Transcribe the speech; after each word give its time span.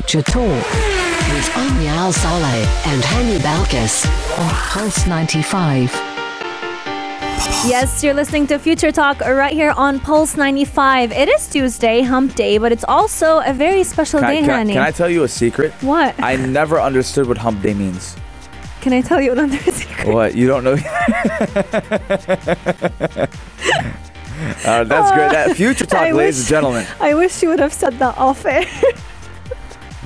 Future 0.00 0.22
Talk 0.22 0.48
with 0.48 1.56
Omni 1.56 1.86
Al 1.88 2.10
Saleh 2.10 2.66
and 2.86 3.02
Hani 3.02 3.38
Balkis 3.40 4.06
on 4.38 4.48
Pulse 4.70 5.06
95. 5.06 5.90
Yes, 7.68 8.02
you're 8.02 8.14
listening 8.14 8.46
to 8.46 8.58
Future 8.58 8.92
Talk 8.92 9.20
right 9.20 9.52
here 9.52 9.72
on 9.76 10.00
Pulse 10.00 10.38
95. 10.38 11.12
It 11.12 11.28
is 11.28 11.46
Tuesday, 11.50 12.00
hump 12.00 12.34
day, 12.34 12.56
but 12.56 12.72
it's 12.72 12.84
also 12.88 13.40
a 13.40 13.52
very 13.52 13.84
special 13.84 14.20
Can 14.20 14.30
I, 14.30 14.34
day, 14.36 14.40
can, 14.40 14.50
I, 14.50 14.56
honey. 14.56 14.72
can 14.72 14.82
I 14.82 14.90
tell 14.90 15.10
you 15.10 15.24
a 15.24 15.28
secret? 15.28 15.70
What? 15.82 16.14
I 16.22 16.36
never 16.36 16.80
understood 16.80 17.28
what 17.28 17.36
hump 17.36 17.60
day 17.60 17.74
means. 17.74 18.16
Can 18.80 18.94
I 18.94 19.02
tell 19.02 19.20
you 19.20 19.32
another 19.32 19.58
secret? 19.70 20.08
What? 20.08 20.34
You 20.34 20.46
don't 20.46 20.64
know? 20.64 20.76
Uh, 24.64 24.84
that's 24.84 25.12
great. 25.12 25.30
That 25.32 25.54
future 25.56 25.84
talk, 25.84 26.00
I 26.00 26.12
ladies 26.12 26.36
wish- 26.36 26.40
and 26.40 26.48
gentlemen. 26.48 26.86
I 26.98 27.12
wish 27.12 27.42
you 27.42 27.50
would 27.50 27.60
have 27.60 27.74
said 27.74 27.98
that 27.98 28.16
off 28.16 28.46
air. 28.46 28.64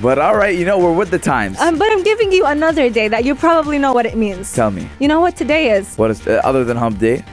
But 0.01 0.19
all 0.19 0.35
right, 0.35 0.55
you 0.57 0.65
know 0.65 0.77
we're 0.77 0.93
with 0.93 1.09
the 1.09 1.19
times. 1.19 1.57
um, 1.59 1.77
but 1.77 1.89
I'm 1.91 2.03
giving 2.03 2.31
you 2.31 2.45
another 2.45 2.89
day 2.89 3.07
that 3.07 3.23
you 3.23 3.33
probably 3.33 3.79
know 3.79 3.93
what 3.93 4.05
it 4.05 4.17
means. 4.17 4.53
Tell 4.53 4.69
me, 4.71 4.89
You 4.99 5.07
know 5.07 5.21
what 5.21 5.35
today 5.37 5.71
is? 5.71 5.95
what 5.97 6.11
is 6.11 6.27
uh, 6.27 6.41
other 6.43 6.63
than 6.65 6.75
hump 6.77 6.99
day? 6.99 7.23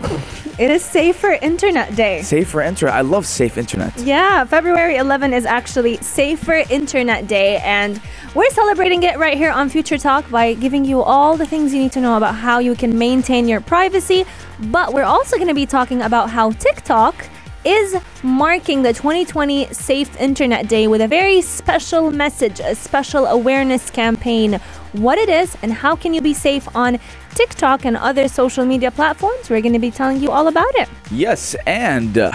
It 0.58 0.70
is 0.70 0.84
Safer 0.84 1.32
Internet 1.42 1.96
Day. 1.96 2.22
Safer 2.22 2.60
internet. 2.60 2.94
I 2.94 3.00
love 3.00 3.26
safe 3.26 3.56
internet. 3.58 3.98
Yeah, 3.98 4.44
February 4.44 4.96
11 4.96 5.32
is 5.32 5.44
actually 5.46 5.96
Safer 5.96 6.62
Internet 6.70 7.26
Day, 7.26 7.56
and 7.64 8.00
we're 8.34 8.50
celebrating 8.50 9.02
it 9.02 9.18
right 9.18 9.36
here 9.36 9.50
on 9.50 9.68
Future 9.70 9.98
Talk 9.98 10.30
by 10.30 10.52
giving 10.54 10.84
you 10.84 11.00
all 11.02 11.36
the 11.36 11.46
things 11.46 11.72
you 11.74 11.80
need 11.80 11.92
to 11.92 12.00
know 12.00 12.16
about 12.16 12.34
how 12.36 12.58
you 12.60 12.76
can 12.76 12.96
maintain 12.96 13.48
your 13.48 13.60
privacy. 13.62 14.24
But 14.60 14.92
we're 14.92 15.02
also 15.04 15.36
going 15.36 15.48
to 15.48 15.54
be 15.54 15.66
talking 15.66 16.02
about 16.02 16.30
how 16.30 16.52
TikTok 16.52 17.14
is 17.64 17.96
marking 18.22 18.82
the 18.82 18.92
2020 18.92 19.72
Safe 19.72 20.20
Internet 20.20 20.68
Day 20.68 20.86
with 20.86 21.00
a 21.00 21.08
very 21.08 21.40
special 21.40 22.10
message, 22.10 22.60
a 22.60 22.74
special 22.74 23.26
awareness 23.26 23.90
campaign. 23.90 24.54
What 24.92 25.18
it 25.18 25.28
is 25.28 25.56
and 25.62 25.72
how 25.72 25.94
can 25.96 26.12
you 26.12 26.20
be 26.20 26.34
safe 26.34 26.74
on 26.76 26.98
TikTok 27.34 27.84
and 27.84 27.96
other 27.96 28.28
social 28.28 28.64
media 28.64 28.90
platforms? 28.90 29.48
We're 29.48 29.60
going 29.60 29.72
to 29.72 29.78
be 29.78 29.90
telling 29.90 30.20
you 30.20 30.30
all 30.30 30.48
about 30.48 30.74
it. 30.74 30.88
Yes, 31.10 31.54
and 31.66 32.18
uh, 32.18 32.32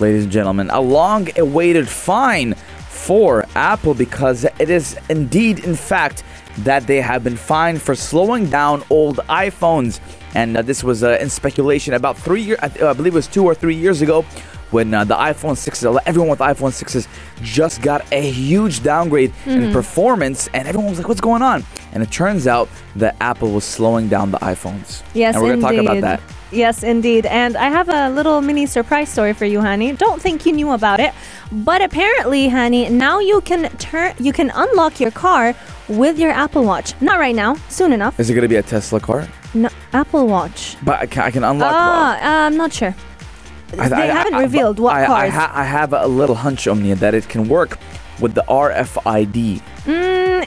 ladies 0.00 0.24
and 0.24 0.32
gentlemen, 0.32 0.70
a 0.70 0.80
long-awaited 0.80 1.88
fine 1.88 2.54
for 2.88 3.44
Apple 3.54 3.92
because 3.92 4.44
it 4.44 4.70
is 4.70 4.98
indeed, 5.10 5.64
in 5.64 5.74
fact, 5.76 6.24
that 6.58 6.86
they 6.86 7.00
have 7.00 7.22
been 7.22 7.36
fined 7.36 7.82
for 7.82 7.94
slowing 7.94 8.48
down 8.48 8.82
old 8.88 9.18
iPhones. 9.28 10.00
And 10.34 10.56
uh, 10.56 10.62
this 10.62 10.82
was 10.82 11.02
uh, 11.02 11.18
in 11.20 11.28
speculation 11.28 11.94
about 11.94 12.16
three 12.16 12.42
years, 12.42 12.58
I, 12.62 12.66
I 12.66 12.92
believe 12.92 13.12
it 13.12 13.16
was 13.16 13.26
two 13.26 13.44
or 13.44 13.54
three 13.54 13.74
years 13.74 14.02
ago, 14.02 14.24
when 14.74 14.92
uh, 14.92 15.04
the 15.04 15.14
iPhone 15.14 15.54
6s, 15.54 15.98
everyone 16.04 16.28
with 16.28 16.40
iPhone 16.40 16.72
6s 16.72 17.06
just 17.42 17.80
got 17.80 18.04
a 18.12 18.20
huge 18.20 18.82
downgrade 18.82 19.32
in 19.46 19.72
performance, 19.72 20.48
and 20.52 20.66
everyone 20.66 20.90
was 20.90 20.98
like, 20.98 21.08
"What's 21.08 21.20
going 21.20 21.42
on?" 21.42 21.64
And 21.92 22.02
it 22.02 22.10
turns 22.10 22.46
out 22.48 22.68
that 22.96 23.14
Apple 23.20 23.52
was 23.52 23.64
slowing 23.64 24.08
down 24.08 24.32
the 24.32 24.38
iPhones. 24.38 25.02
Yes, 25.14 25.36
and 25.36 25.42
we're 25.44 25.56
gonna 25.56 25.68
indeed. 25.68 25.86
talk 25.86 25.96
about 25.96 26.00
that. 26.00 26.20
Yes, 26.50 26.82
indeed. 26.82 27.24
And 27.26 27.56
I 27.56 27.68
have 27.68 27.88
a 27.88 28.10
little 28.10 28.40
mini 28.40 28.66
surprise 28.66 29.08
story 29.08 29.32
for 29.32 29.44
you, 29.44 29.60
honey. 29.60 29.92
Don't 29.92 30.20
think 30.20 30.44
you 30.44 30.52
knew 30.52 30.72
about 30.72 30.98
it, 30.98 31.12
but 31.52 31.80
apparently, 31.80 32.48
honey, 32.48 32.88
now 32.88 33.20
you 33.20 33.40
can 33.42 33.70
turn, 33.78 34.14
you 34.18 34.32
can 34.32 34.50
unlock 34.54 34.98
your 34.98 35.12
car 35.12 35.54
with 35.88 36.18
your 36.18 36.32
Apple 36.32 36.64
Watch. 36.64 37.00
Not 37.00 37.20
right 37.20 37.36
now, 37.44 37.54
soon 37.68 37.92
enough. 37.92 38.18
Is 38.18 38.28
it 38.28 38.34
gonna 38.34 38.48
be 38.48 38.56
a 38.56 38.62
Tesla 38.74 38.98
car? 38.98 39.28
No, 39.54 39.68
Apple 39.92 40.26
Watch. 40.26 40.76
But 40.82 40.98
I 40.98 41.06
can, 41.06 41.22
I 41.22 41.30
can 41.30 41.44
unlock. 41.44 41.72
Ah, 41.72 42.46
I'm 42.46 42.56
not 42.56 42.72
sure. 42.72 42.94
I- 43.80 43.88
they 43.88 43.96
I- 44.10 44.14
haven't 44.14 44.34
I- 44.34 44.40
revealed 44.42 44.78
what 44.78 44.92
cars. 45.06 45.32
ha- 45.32 45.52
I 45.54 45.64
have 45.64 45.92
a 45.92 46.06
little 46.06 46.36
hunch, 46.36 46.66
Omnia, 46.66 46.96
that 46.96 47.14
it 47.14 47.28
can 47.28 47.48
work 47.48 47.78
with 48.20 48.34
the 48.34 48.44
RFID. 48.48 49.60
Mm, 49.86 50.46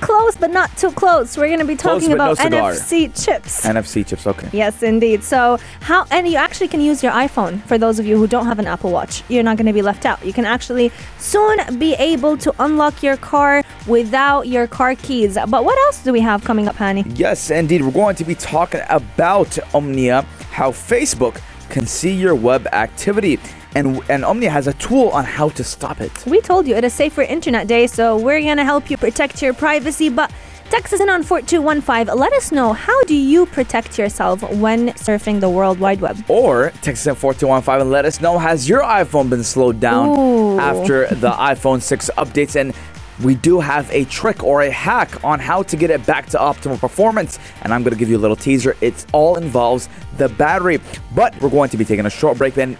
close, 0.00 0.34
but 0.36 0.50
not 0.50 0.74
too 0.76 0.90
close. 0.92 1.36
We're 1.36 1.46
going 1.46 1.60
to 1.60 1.64
be 1.64 1.76
talking 1.76 2.08
no 2.08 2.14
about 2.16 2.38
cigar. 2.38 2.72
NFC 2.72 3.08
chips. 3.24 3.64
NFC 3.64 4.02
chips. 4.04 4.26
Okay. 4.26 4.48
Yes, 4.52 4.82
indeed. 4.82 5.22
So 5.22 5.58
how 5.80 6.06
and 6.10 6.26
you 6.26 6.36
actually 6.36 6.68
can 6.68 6.80
use 6.80 7.02
your 7.04 7.12
iPhone 7.12 7.62
for 7.68 7.78
those 7.78 7.98
of 8.00 8.06
you 8.06 8.16
who 8.16 8.26
don't 8.26 8.46
have 8.46 8.58
an 8.58 8.66
Apple 8.66 8.90
Watch. 8.90 9.22
You're 9.28 9.44
not 9.44 9.56
going 9.58 9.66
to 9.66 9.72
be 9.72 9.82
left 9.82 10.04
out. 10.06 10.24
You 10.24 10.32
can 10.32 10.44
actually 10.44 10.90
soon 11.18 11.58
be 11.78 11.94
able 11.94 12.36
to 12.38 12.52
unlock 12.58 13.02
your 13.02 13.16
car 13.16 13.62
without 13.86 14.48
your 14.48 14.66
car 14.66 14.94
keys. 14.96 15.38
But 15.48 15.64
what 15.64 15.78
else 15.86 16.02
do 16.02 16.12
we 16.12 16.20
have 16.20 16.42
coming 16.42 16.66
up, 16.66 16.76
honey? 16.76 17.04
Yes, 17.14 17.50
indeed. 17.50 17.82
We're 17.82 17.92
going 17.92 18.16
to 18.16 18.24
be 18.24 18.34
talking 18.34 18.80
about 18.88 19.56
Omnia, 19.74 20.22
how 20.50 20.72
Facebook 20.72 21.36
can 21.72 21.86
see 21.86 22.12
your 22.12 22.36
web 22.36 22.68
activity, 22.72 23.40
and 23.74 24.00
and 24.08 24.24
Omnia 24.24 24.50
has 24.50 24.68
a 24.68 24.74
tool 24.74 25.08
on 25.08 25.24
how 25.24 25.48
to 25.48 25.64
stop 25.64 26.00
it. 26.00 26.12
We 26.26 26.40
told 26.40 26.68
you 26.68 26.76
it 26.76 26.84
is 26.84 26.92
Safer 26.92 27.22
Internet 27.22 27.66
Day, 27.66 27.88
so 27.88 28.16
we're 28.16 28.42
going 28.42 28.58
to 28.58 28.64
help 28.64 28.90
you 28.90 28.96
protect 28.96 29.42
your 29.42 29.54
privacy, 29.54 30.08
but 30.08 30.30
Text 30.72 30.94
us 30.94 31.00
in 31.02 31.10
on 31.10 31.22
4215. 31.22 32.16
Let 32.16 32.32
us 32.32 32.50
know 32.50 32.72
how 32.72 32.98
do 33.02 33.14
you 33.14 33.44
protect 33.44 33.98
yourself 33.98 34.40
when 34.52 34.88
surfing 34.92 35.38
the 35.38 35.50
World 35.50 35.78
Wide 35.78 36.00
Web? 36.00 36.24
Or 36.28 36.72
text 36.80 37.06
us 37.06 37.08
at 37.08 37.18
4215 37.18 37.82
and 37.82 37.90
let 37.90 38.06
us 38.06 38.22
know 38.22 38.38
has 38.38 38.66
your 38.66 38.80
iPhone 38.80 39.28
been 39.28 39.44
slowed 39.44 39.80
down 39.80 40.18
Ooh. 40.18 40.58
after 40.58 41.08
the 41.08 41.30
iPhone 41.32 41.82
6 41.82 42.10
updates 42.16 42.58
and 42.58 42.74
we 43.22 43.34
do 43.36 43.60
have 43.60 43.90
a 43.90 44.04
trick 44.06 44.42
or 44.42 44.62
a 44.62 44.70
hack 44.70 45.24
on 45.24 45.38
how 45.38 45.62
to 45.62 45.76
get 45.76 45.90
it 45.90 46.04
back 46.06 46.26
to 46.26 46.38
optimal 46.38 46.78
performance. 46.78 47.38
And 47.62 47.72
I'm 47.72 47.82
going 47.82 47.92
to 47.92 47.98
give 47.98 48.08
you 48.08 48.16
a 48.16 48.18
little 48.18 48.36
teaser. 48.36 48.76
It 48.80 49.06
all 49.12 49.36
involves 49.36 49.88
the 50.16 50.28
battery. 50.28 50.80
But 51.14 51.40
we're 51.40 51.50
going 51.50 51.70
to 51.70 51.76
be 51.76 51.84
taking 51.84 52.06
a 52.06 52.10
short 52.10 52.38
break. 52.38 52.54
Then, 52.54 52.76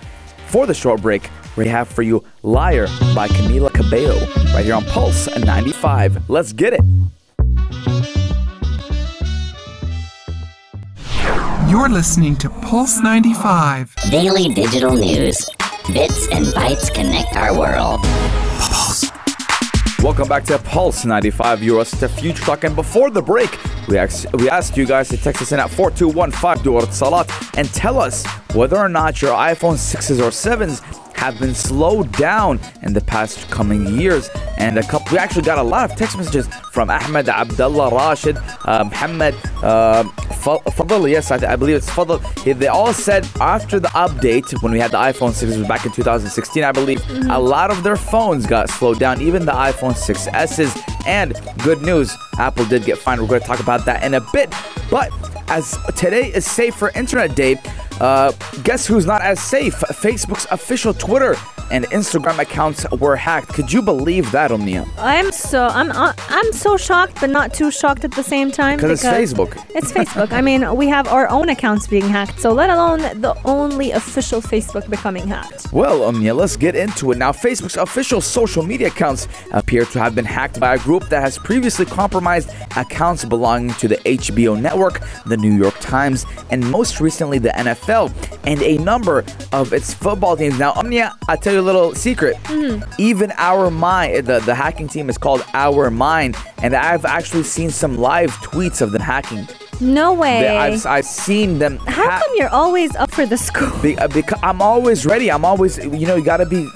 for 0.48 0.66
the 0.66 0.74
short 0.74 1.00
break, 1.00 1.28
we 1.56 1.66
have 1.68 1.88
for 1.88 2.02
you 2.02 2.24
Liar 2.42 2.86
by 3.14 3.28
Camila 3.28 3.72
Cabello 3.72 4.18
right 4.54 4.64
here 4.64 4.74
on 4.74 4.84
Pulse 4.86 5.28
95. 5.38 6.28
Let's 6.28 6.52
get 6.52 6.74
it. 6.74 6.80
You're 11.68 11.88
listening 11.88 12.36
to 12.36 12.50
Pulse 12.50 13.00
95. 13.00 13.94
Daily 14.10 14.52
digital 14.52 14.94
news. 14.94 15.48
Bits 15.92 16.28
and 16.28 16.46
bytes 16.46 16.92
connect 16.92 17.34
our 17.36 17.58
world. 17.58 18.04
Welcome 20.02 20.26
back 20.26 20.42
to 20.46 20.58
Pulse 20.58 21.04
95 21.04 21.60
Euros 21.60 21.96
to 22.00 22.08
Future 22.08 22.42
Talk. 22.42 22.64
And 22.64 22.74
before 22.74 23.08
the 23.08 23.22
break, 23.22 23.56
we 23.86 23.94
we 24.34 24.50
asked 24.50 24.76
you 24.76 24.84
guys 24.84 25.08
to 25.10 25.16
text 25.16 25.42
us 25.42 25.52
in 25.52 25.60
at 25.60 25.70
4215 25.70 26.64
Durat 26.64 26.92
Salat 26.92 27.30
and 27.56 27.72
tell 27.72 28.00
us 28.00 28.26
whether 28.52 28.76
or 28.76 28.88
not 28.88 29.22
your 29.22 29.30
iPhone 29.30 29.74
6s 29.74 30.18
or 30.18 30.30
7s 30.32 31.01
have 31.22 31.38
been 31.38 31.54
slowed 31.54 32.10
down 32.14 32.58
in 32.82 32.92
the 32.92 33.00
past 33.00 33.48
coming 33.48 33.86
years. 33.86 34.28
And 34.58 34.76
a 34.76 34.82
couple, 34.82 35.12
we 35.12 35.18
actually 35.18 35.42
got 35.42 35.56
a 35.56 35.62
lot 35.62 35.88
of 35.88 35.96
text 35.96 36.16
messages 36.16 36.48
from 36.72 36.90
Ahmed, 36.90 37.28
Abdullah, 37.28 37.94
Rashid, 37.94 38.36
uh, 38.64 38.82
Muhammad, 38.82 39.36
uh, 39.62 40.02
Fadl. 40.42 41.08
Yes, 41.08 41.30
I, 41.30 41.52
I 41.52 41.54
believe 41.54 41.76
it's 41.76 41.88
Fadl. 41.88 42.18
They 42.58 42.66
all 42.66 42.92
said 42.92 43.24
after 43.40 43.78
the 43.78 43.86
update, 43.90 44.60
when 44.64 44.72
we 44.72 44.80
had 44.80 44.90
the 44.90 44.98
iPhone 44.98 45.30
6s 45.30 45.58
was 45.58 45.68
back 45.68 45.86
in 45.86 45.92
2016, 45.92 46.64
I 46.64 46.72
believe, 46.72 47.00
a 47.30 47.38
lot 47.38 47.70
of 47.70 47.84
their 47.84 47.96
phones 47.96 48.44
got 48.44 48.68
slowed 48.68 48.98
down, 48.98 49.22
even 49.22 49.46
the 49.46 49.52
iPhone 49.52 49.94
6s's. 49.94 50.76
And 51.06 51.40
good 51.62 51.82
news, 51.82 52.16
Apple 52.36 52.64
did 52.64 52.84
get 52.84 52.98
fined. 52.98 53.20
We're 53.20 53.28
going 53.28 53.42
to 53.42 53.46
talk 53.46 53.60
about 53.60 53.84
that 53.84 54.02
in 54.02 54.14
a 54.14 54.20
bit. 54.32 54.52
But 54.90 55.12
as 55.46 55.78
today 55.94 56.32
is 56.34 56.50
Safe 56.50 56.74
for 56.74 56.90
Internet 56.96 57.36
Day, 57.36 57.60
uh, 58.00 58.32
guess 58.62 58.86
who's 58.86 59.06
not 59.06 59.22
as 59.22 59.40
safe? 59.40 59.74
Facebook's 59.74 60.46
official 60.50 60.94
Twitter 60.94 61.34
and 61.72 61.86
Instagram 61.86 62.38
accounts 62.38 62.88
were 62.92 63.16
hacked. 63.16 63.48
Could 63.48 63.72
you 63.72 63.82
believe 63.82 64.30
that, 64.32 64.52
Omnia? 64.52 64.86
I'm 64.98 65.32
so 65.32 65.66
I'm 65.68 65.90
uh, 65.90 66.12
I'm 66.28 66.52
so 66.52 66.76
shocked, 66.76 67.18
but 67.20 67.30
not 67.30 67.54
too 67.54 67.70
shocked 67.70 68.04
at 68.04 68.12
the 68.12 68.22
same 68.22 68.52
time. 68.52 68.76
Because 68.76 69.02
it's 69.02 69.04
Facebook. 69.04 69.52
It's 69.74 69.90
Facebook. 69.90 70.30
I 70.32 70.42
mean, 70.42 70.76
we 70.76 70.86
have 70.88 71.08
our 71.08 71.28
own 71.28 71.48
accounts 71.48 71.86
being 71.86 72.06
hacked, 72.06 72.38
so 72.38 72.52
let 72.52 72.68
alone 72.70 73.00
the 73.20 73.34
only 73.44 73.90
official 73.92 74.42
Facebook 74.42 74.88
becoming 74.90 75.26
hacked. 75.26 75.72
Well, 75.72 76.04
Omnia, 76.04 76.34
let's 76.34 76.56
get 76.56 76.76
into 76.76 77.10
it. 77.10 77.18
Now, 77.18 77.32
Facebook's 77.32 77.76
official 77.76 78.20
social 78.20 78.62
media 78.62 78.88
accounts 78.88 79.26
appear 79.52 79.86
to 79.86 79.98
have 79.98 80.14
been 80.14 80.26
hacked 80.26 80.60
by 80.60 80.74
a 80.74 80.78
group 80.78 81.08
that 81.08 81.22
has 81.22 81.38
previously 81.38 81.86
compromised 81.86 82.50
accounts 82.76 83.24
belonging 83.24 83.72
to 83.74 83.88
the 83.88 83.96
HBO 83.96 84.60
network, 84.60 85.00
the 85.24 85.38
New 85.38 85.54
York 85.54 85.78
Times, 85.80 86.26
and 86.50 86.70
most 86.70 87.00
recently 87.00 87.38
the 87.38 87.50
NFL 87.50 88.12
and 88.44 88.60
a 88.62 88.76
number 88.78 89.24
of 89.52 89.72
its 89.72 89.94
football 89.94 90.36
teams. 90.36 90.58
Now, 90.58 90.72
Omnia, 90.72 91.16
I'll 91.28 91.38
tell 91.38 91.54
you 91.54 91.61
a 91.62 91.64
little 91.64 91.94
secret. 91.94 92.36
Mm-hmm. 92.44 92.92
Even 92.98 93.30
OurMine, 93.30 94.14
eh, 94.14 94.20
the, 94.20 94.40
the 94.40 94.54
hacking 94.54 94.88
team 94.88 95.08
is 95.08 95.16
called 95.16 95.40
OurMine, 95.52 96.36
and 96.62 96.74
I've 96.74 97.04
actually 97.04 97.44
seen 97.44 97.70
some 97.70 97.96
live 97.96 98.30
tweets 98.38 98.82
of 98.82 98.92
them 98.92 99.02
hacking. 99.02 99.46
No 99.82 100.12
way. 100.14 100.40
They- 100.42 100.56
I've, 100.56 100.86
I've 100.86 101.04
seen 101.04 101.58
them 101.58 101.78
How 101.78 102.08
hack- 102.08 102.22
come 102.24 102.32
you're 102.36 102.48
always 102.48 102.94
up 102.96 103.10
for 103.10 103.26
the 103.26 103.36
scoop? 103.36 103.82
be, 103.82 103.98
uh, 103.98 104.08
because 104.08 104.38
I'm 104.42 104.62
always 104.62 105.04
ready. 105.04 105.30
I'm 105.30 105.44
always, 105.44 105.78
you 105.78 106.06
know, 106.06 106.16
you 106.16 106.24
gotta 106.24 106.46
be 106.46 106.68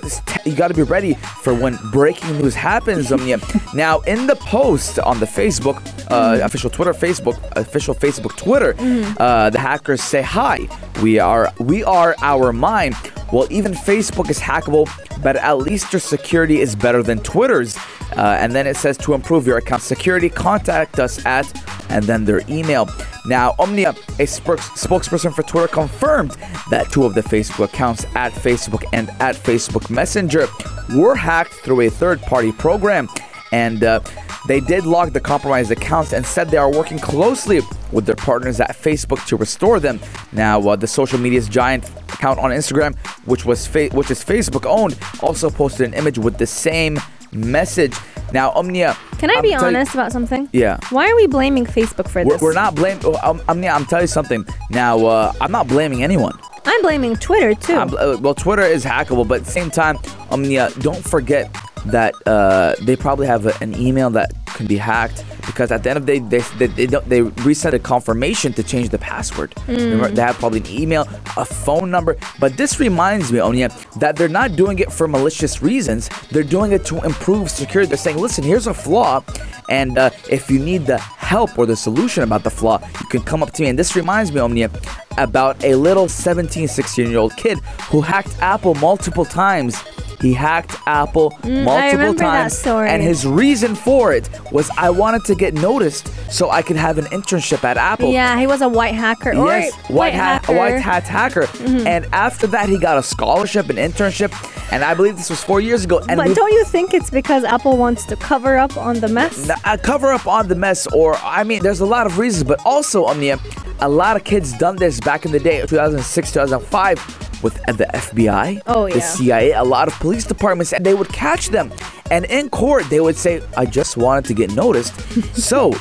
you 0.45 0.55
got 0.55 0.69
to 0.69 0.75
be 0.75 0.83
ready 0.85 1.15
for 1.43 1.53
when 1.55 1.77
breaking 1.91 2.39
news 2.39 2.55
happens. 2.55 3.11
Omnia. 3.11 3.39
now, 3.75 3.99
in 4.01 4.27
the 4.29 4.37
post 4.37 4.99
on 5.01 5.19
the 5.19 5.27
Facebook, 5.27 5.77
uh, 6.11 6.39
official 6.45 6.71
Twitter, 6.71 6.93
Facebook, 6.93 7.37
official 7.57 7.95
Facebook, 7.97 8.37
Twitter, 8.37 8.75
uh, 9.19 9.51
the 9.51 9.59
hackers 9.59 10.03
say, 10.03 10.23
"Hi, 10.23 10.69
we 11.03 11.19
are 11.19 11.53
we 11.59 11.83
are 11.85 12.15
OurMine." 12.17 12.95
Well, 13.33 13.49
even 13.51 13.73
Facebook 13.73 14.31
is 14.31 14.39
hackable, 14.39 14.89
but 15.21 15.35
at 15.37 15.59
least 15.59 15.93
your 15.93 15.99
security 16.01 16.61
is 16.61 16.77
better 16.77 17.03
than 17.03 17.19
Twitter's. 17.21 17.77
Uh, 18.13 18.37
and 18.41 18.53
then 18.53 18.67
it 18.67 18.77
says 18.77 18.97
to 18.99 19.15
improve 19.15 19.47
your 19.47 19.59
account 19.59 19.83
security, 19.83 20.29
contact 20.29 20.99
us 20.99 21.25
at, 21.27 21.47
and 21.91 22.05
then 22.05 22.25
their 22.25 22.43
email. 22.49 22.89
Now, 23.27 23.55
Omnia, 23.59 23.95
a 24.19 24.27
spokes- 24.27 24.69
spokesperson 24.71 25.35
for 25.35 25.43
Twitter, 25.43 25.69
confirmed 25.69 26.37
that 26.71 26.91
two 26.91 27.05
of 27.05 27.15
the 27.15 27.23
Facebook 27.23 27.65
accounts 27.65 28.05
at 28.15 28.33
Facebook 28.33 28.85
and 28.93 29.11
at 29.21 29.37
Facebook 29.37 29.91
Messenger 29.91 30.47
were 30.95 31.15
hacked 31.17 31.53
through 31.53 31.81
a 31.83 31.91
third 31.91 32.23
party 32.23 32.53
program. 32.53 33.09
And 33.53 33.83
uh, 33.85 34.01
they 34.49 34.61
did 34.61 34.87
log 34.87 35.13
the 35.13 35.21
compromised 35.21 35.71
accounts 35.71 36.13
and 36.13 36.25
said 36.25 36.49
they 36.51 36.57
are 36.57 36.71
working 36.71 36.99
closely 36.99 37.61
with 37.93 38.07
their 38.07 38.17
partners 38.17 38.61
at 38.61 38.71
Facebook 38.71 39.25
to 39.27 39.37
restore 39.37 39.81
them. 39.81 40.01
Now, 40.33 40.61
uh, 40.61 40.77
the 40.77 40.87
social 40.87 41.19
media's 41.19 41.49
giant 41.49 41.89
account 42.13 42.39
on 42.39 42.51
Instagram, 42.51 42.97
which 43.27 43.45
was 43.45 43.67
fa- 43.67 43.89
which 43.93 44.11
is 44.11 44.25
Facebook 44.25 44.67
owned, 44.67 44.99
also 45.21 45.51
posted 45.51 45.89
an 45.89 45.95
image 45.95 46.19
with 46.19 46.39
the 46.39 46.47
same 46.47 46.99
message. 47.33 47.95
Now, 48.33 48.51
Omnia, 48.53 48.97
Can 49.19 49.31
I 49.31 49.35
I'm 49.35 49.43
be 49.43 49.51
tell 49.51 49.61
you- 49.63 49.67
honest 49.69 49.95
about 49.95 50.13
something? 50.13 50.49
Yeah. 50.53 50.79
Why 50.91 51.09
are 51.11 51.15
we 51.17 51.27
blaming 51.27 51.65
Facebook 51.65 52.09
for 52.09 52.25
We're, 52.25 52.33
this? 52.35 52.43
we're 52.43 52.53
not 52.53 52.75
blaming. 52.75 53.03
Oh, 53.05 53.19
um, 53.23 53.41
Omnia, 53.49 53.71
I'm 53.71 53.87
telling 53.87 54.03
you 54.05 54.09
something. 54.09 54.45
Now, 54.71 55.05
uh, 55.07 55.33
I'm 55.41 55.53
not 55.53 55.69
blaming 55.69 56.03
anyone. 56.03 56.37
I'm 56.65 56.83
blaming 56.83 57.15
Twitter 57.17 57.55
too. 57.55 57.75
Uh, 57.77 58.19
well, 58.21 58.35
Twitter 58.35 58.63
is 58.63 58.85
hackable, 58.85 59.27
but 59.27 59.41
at 59.41 59.45
the 59.47 59.53
same 59.53 59.71
time, 59.71 59.99
Omnia, 60.31 60.71
don't 60.81 61.03
forget 61.05 61.55
that 61.87 62.15
uh, 62.27 62.75
they 62.83 62.97
probably 62.97 63.29
have 63.29 63.47
a, 63.47 63.55
an 63.63 63.77
email 63.77 64.11
that 64.11 64.33
can 64.57 64.67
be 64.67 64.77
hacked 64.77 65.25
because 65.47 65.71
at 65.71 65.83
the 65.83 65.91
end 65.91 65.99
of 65.99 66.07
the 66.07 66.19
day, 66.19 66.41
they 66.41 66.67
they, 66.67 66.87
they, 66.87 66.99
they 67.07 67.23
reset 67.23 67.75
a 67.75 67.79
confirmation 67.79 68.53
to 68.55 68.63
change 68.63 68.89
the 68.89 68.99
password. 68.99 69.55
Remember, 69.69 70.09
they 70.09 70.23
have 70.23 70.37
probably 70.37 70.61
an 70.61 70.67
email, 70.69 71.03
a 71.37 71.45
phone 71.45 71.91
number. 71.91 72.17
But 72.41 72.57
this 72.57 72.81
reminds 72.81 73.31
me, 73.33 73.39
Omnia, 73.39 73.69
that 74.01 74.17
they're 74.17 74.29
not 74.29 74.57
doing 74.57 74.79
it 74.81 74.91
for 74.91 75.07
malicious 75.07 75.63
reasons. 75.63 76.09
They're 76.31 76.43
doing 76.43 76.73
it 76.73 76.85
to 76.87 77.05
improve 77.05 77.51
security. 77.51 77.89
They're 77.89 77.99
saying, 77.99 78.19
listen, 78.19 78.43
here's 78.43 78.67
a 78.67 78.75
flaw, 78.75 79.23
and 79.69 79.99
uh, 79.99 80.11
if 80.29 80.51
you 80.51 80.59
need 80.59 80.87
the 80.87 80.99
help 80.99 81.59
or 81.59 81.67
the 81.67 81.77
solution 81.77 82.23
about 82.23 82.43
the 82.43 82.51
flaw, 82.51 82.81
you 83.01 83.07
can 83.07 83.23
come 83.23 83.43
up 83.43 83.53
to 83.53 83.63
me. 83.63 83.69
And 83.69 83.79
this 83.79 83.95
reminds 83.95 84.33
me, 84.33 84.41
Omnia, 84.41 84.71
about 85.19 85.63
a 85.65 85.75
little 85.75 86.09
17, 86.09 86.69
16 86.69 87.11
year 87.11 87.19
old 87.19 87.37
kid 87.37 87.59
who 87.91 88.01
hacked 88.01 88.37
Apple 88.41 88.75
multiple 88.75 89.25
times. 89.25 89.83
He 90.21 90.33
hacked 90.33 90.77
Apple 90.87 91.31
multiple 91.45 91.65
remember 91.67 92.13
that 92.21 92.43
times. 92.43 92.59
story. 92.59 92.89
And 92.89 93.03
his 93.03 93.27
reason 93.27 93.75
for 93.75 94.13
it 94.13 94.29
was 94.51 94.71
I 94.79 94.91
wanted 94.91 95.25
to 95.27 95.35
get 95.35 95.55
noticed 95.55 96.11
so 96.33 96.51
I 96.51 96.63
could 96.63 96.77
have 96.77 96.99
an 96.99 97.05
internship 97.07 97.63
at 97.65 97.77
Apple. 97.77 98.11
yeah, 98.13 98.39
he 98.39 98.47
was 98.47 98.63
a 98.63 98.69
white 98.69 98.95
hacker. 98.95 99.33
Yes, 99.33 99.75
white 99.89 100.15
hat, 100.15 100.43
hacker. 100.45 100.53
Mm-hmm. 100.53 100.59
white 100.59 100.81
hat 100.81 101.03
hacker. 101.05 101.47
And 101.87 102.07
after 102.13 102.47
that, 102.49 102.69
he 102.69 102.79
got 102.79 102.99
a 102.99 103.03
scholarship, 103.03 103.69
an 103.69 103.77
internship, 103.77 104.33
and 104.73 104.83
I 104.83 104.95
believe 104.95 105.17
this 105.17 105.31
was 105.31 105.43
four 105.45 105.61
years 105.61 105.85
ago. 105.85 105.99
And 106.09 106.17
But 106.19 106.35
don't 106.35 106.53
you 106.53 106.65
think 106.65 106.95
it's 106.95 107.11
because 107.11 107.45
Apple 107.45 107.77
wants 107.77 108.05
to 108.07 108.17
cover 108.17 108.57
up 108.57 108.77
on 108.77 109.01
the 109.01 109.09
mess? 109.09 109.49
N- 109.49 109.57
uh, 109.65 109.77
cover 109.83 110.13
up 110.13 110.27
on 110.27 110.49
the 110.49 110.55
mess, 110.55 110.87
or 110.89 111.17
I 111.23 111.45
mean, 111.45 111.63
there's 111.63 111.81
a 111.81 111.87
lot 111.87 112.07
of 112.07 112.19
reasons, 112.19 112.45
but 112.45 112.61
also, 112.65 113.05
Omnia, 113.05 113.39
a 113.81 113.89
lot 113.89 114.17
of 114.17 114.25
kids 114.25 114.53
done 114.59 114.77
this 114.77 114.99
back 115.01 115.25
in 115.27 115.33
the 115.33 115.39
day, 115.41 115.61
2006, 115.67 116.33
2005, 116.33 117.26
with 117.47 117.55
the 117.81 117.87
FBI, 118.07 118.61
Oh, 118.67 118.89
the. 118.89 119.01
CIA, 119.01 119.53
a 119.53 119.63
lot 119.63 119.87
of 119.89 119.95
police 120.05 120.25
departments, 120.35 120.73
and 120.73 120.85
they 120.85 120.95
would 121.01 121.13
catch 121.25 121.45
them. 121.57 121.67
And 122.11 122.25
in 122.27 122.49
court, 122.51 122.83
they 122.91 123.01
would 123.07 123.17
say, 123.17 123.41
I 123.57 123.65
just 123.67 123.97
wanted 123.97 124.25
to 124.31 124.35
get 124.35 124.49
noticed, 124.65 124.93
so 125.51 125.73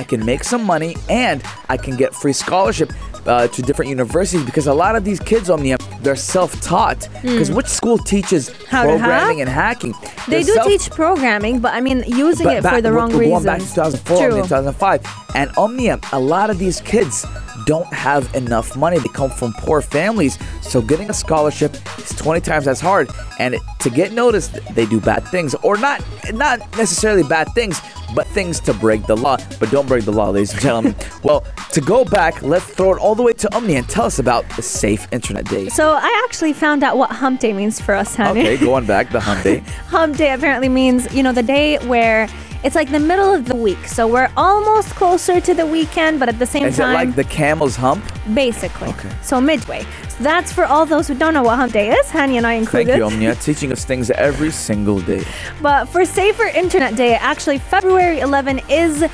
I 0.00 0.02
can 0.04 0.20
make 0.24 0.44
some 0.44 0.62
money 0.74 0.96
and 1.08 1.42
I 1.74 1.76
can 1.84 1.96
get 1.96 2.14
free 2.14 2.34
scholarship. 2.44 2.90
Uh, 3.26 3.48
to 3.48 3.62
different 3.62 3.88
universities 3.88 4.44
because 4.44 4.66
a 4.66 4.74
lot 4.74 4.96
of 4.96 5.02
these 5.08 5.18
kids 5.18 5.48
Omnia 5.48 5.78
they're 6.02 6.14
self-taught 6.14 7.08
because 7.22 7.50
which 7.50 7.68
school 7.68 7.96
teaches 7.96 8.50
Hmm. 8.50 8.66
How 8.74 8.82
to 8.82 8.88
programming 8.98 9.40
and 9.40 9.48
hacking 9.48 9.92
They 10.28 10.42
They're 10.42 10.42
do 10.44 10.52
self- 10.60 10.68
teach 10.68 10.90
programming, 10.90 11.60
but 11.64 11.72
I 11.72 11.80
mean 11.80 12.04
using 12.06 12.44
but 12.48 12.56
it 12.58 12.62
back- 12.62 12.74
for 12.74 12.82
the 12.82 12.92
wrong 12.92 13.16
reasons. 13.16 13.46
Back 13.46 13.60
to 13.60 13.66
2004, 13.66 14.16
True. 14.28 14.42
2005, 14.42 15.00
and 15.34 15.48
Omnia, 15.56 16.00
a 16.12 16.20
lot 16.20 16.50
of 16.50 16.58
these 16.58 16.82
kids 16.82 17.24
don't 17.66 17.92
have 17.92 18.34
enough 18.34 18.76
money. 18.76 18.98
They 18.98 19.08
come 19.08 19.30
from 19.30 19.52
poor 19.54 19.80
families, 19.80 20.38
so 20.62 20.80
getting 20.80 21.10
a 21.10 21.14
scholarship 21.14 21.76
is 21.98 22.10
20 22.16 22.40
times 22.40 22.68
as 22.68 22.80
hard. 22.80 23.10
And 23.38 23.56
to 23.80 23.90
get 23.90 24.12
noticed, 24.12 24.54
they 24.74 24.86
do 24.86 25.00
bad 25.00 25.26
things, 25.28 25.54
or 25.56 25.76
not, 25.76 26.04
not 26.32 26.60
necessarily 26.76 27.22
bad 27.22 27.48
things, 27.54 27.80
but 28.14 28.26
things 28.28 28.60
to 28.60 28.74
break 28.74 29.06
the 29.06 29.16
law. 29.16 29.36
But 29.58 29.70
don't 29.70 29.86
break 29.86 30.04
the 30.04 30.12
law, 30.12 30.30
ladies 30.30 30.52
and 30.52 30.60
gentlemen. 30.60 30.94
well, 31.22 31.44
to 31.72 31.80
go 31.80 32.04
back, 32.04 32.42
let's 32.42 32.66
throw 32.66 32.94
it 32.94 32.98
all 32.98 33.14
the 33.14 33.22
way 33.22 33.32
to 33.32 33.54
Omnia 33.54 33.78
and 33.78 33.88
tell 33.88 34.04
us 34.04 34.18
about 34.18 34.48
the 34.56 34.62
Safe 34.62 35.06
Internet 35.12 35.46
Day. 35.46 35.68
So 35.68 35.92
I 35.92 36.24
actually 36.24 36.52
found 36.52 36.82
out 36.82 36.96
what 36.96 37.10
Hump 37.10 37.40
Day 37.40 37.52
means 37.52 37.80
for 37.80 37.94
us, 37.94 38.14
honey. 38.14 38.40
Okay, 38.40 38.56
going 38.56 38.86
back 38.86 39.10
the 39.10 39.20
hump 39.20 39.42
day. 39.42 39.58
Hump 39.88 40.16
Day 40.16 40.32
apparently 40.32 40.68
means, 40.68 41.12
you 41.14 41.22
know, 41.22 41.32
the 41.32 41.42
day 41.42 41.78
where 41.86 42.28
it's 42.64 42.74
like 42.74 42.90
the 42.90 42.98
middle 42.98 43.32
of 43.32 43.44
the 43.44 43.54
week. 43.54 43.86
So 43.86 44.08
we're 44.08 44.30
almost 44.36 44.88
closer 44.94 45.38
to 45.38 45.54
the 45.54 45.66
weekend, 45.66 46.18
but 46.18 46.30
at 46.30 46.38
the 46.38 46.46
same 46.46 46.64
Is 46.64 46.78
it 46.78 46.82
like 46.82 47.14
the 47.14 47.24
camel's 47.24 47.76
hump? 47.76 48.02
basically. 48.32 48.88
Okay. 48.88 49.10
So 49.22 49.38
midway. 49.40 49.82
So 50.08 50.24
that's 50.24 50.50
for 50.50 50.64
all 50.64 50.86
those 50.86 51.06
who 51.06 51.14
don't 51.14 51.34
know 51.34 51.42
what 51.42 51.56
Hump 51.56 51.72
Day 51.72 51.90
is. 51.90 52.06
Hani 52.06 52.36
and 52.36 52.46
I 52.46 52.54
included. 52.54 52.86
Thank 52.86 52.98
you, 52.98 53.04
Omnia, 53.04 53.34
teaching 53.34 53.70
us 53.70 53.84
things 53.84 54.10
every 54.10 54.50
single 54.50 55.00
day. 55.00 55.24
But 55.60 55.86
for 55.86 56.04
Safer 56.06 56.44
Internet 56.44 56.96
Day, 56.96 57.14
actually, 57.16 57.58
February 57.58 58.20
11 58.20 58.60
is 58.70 59.04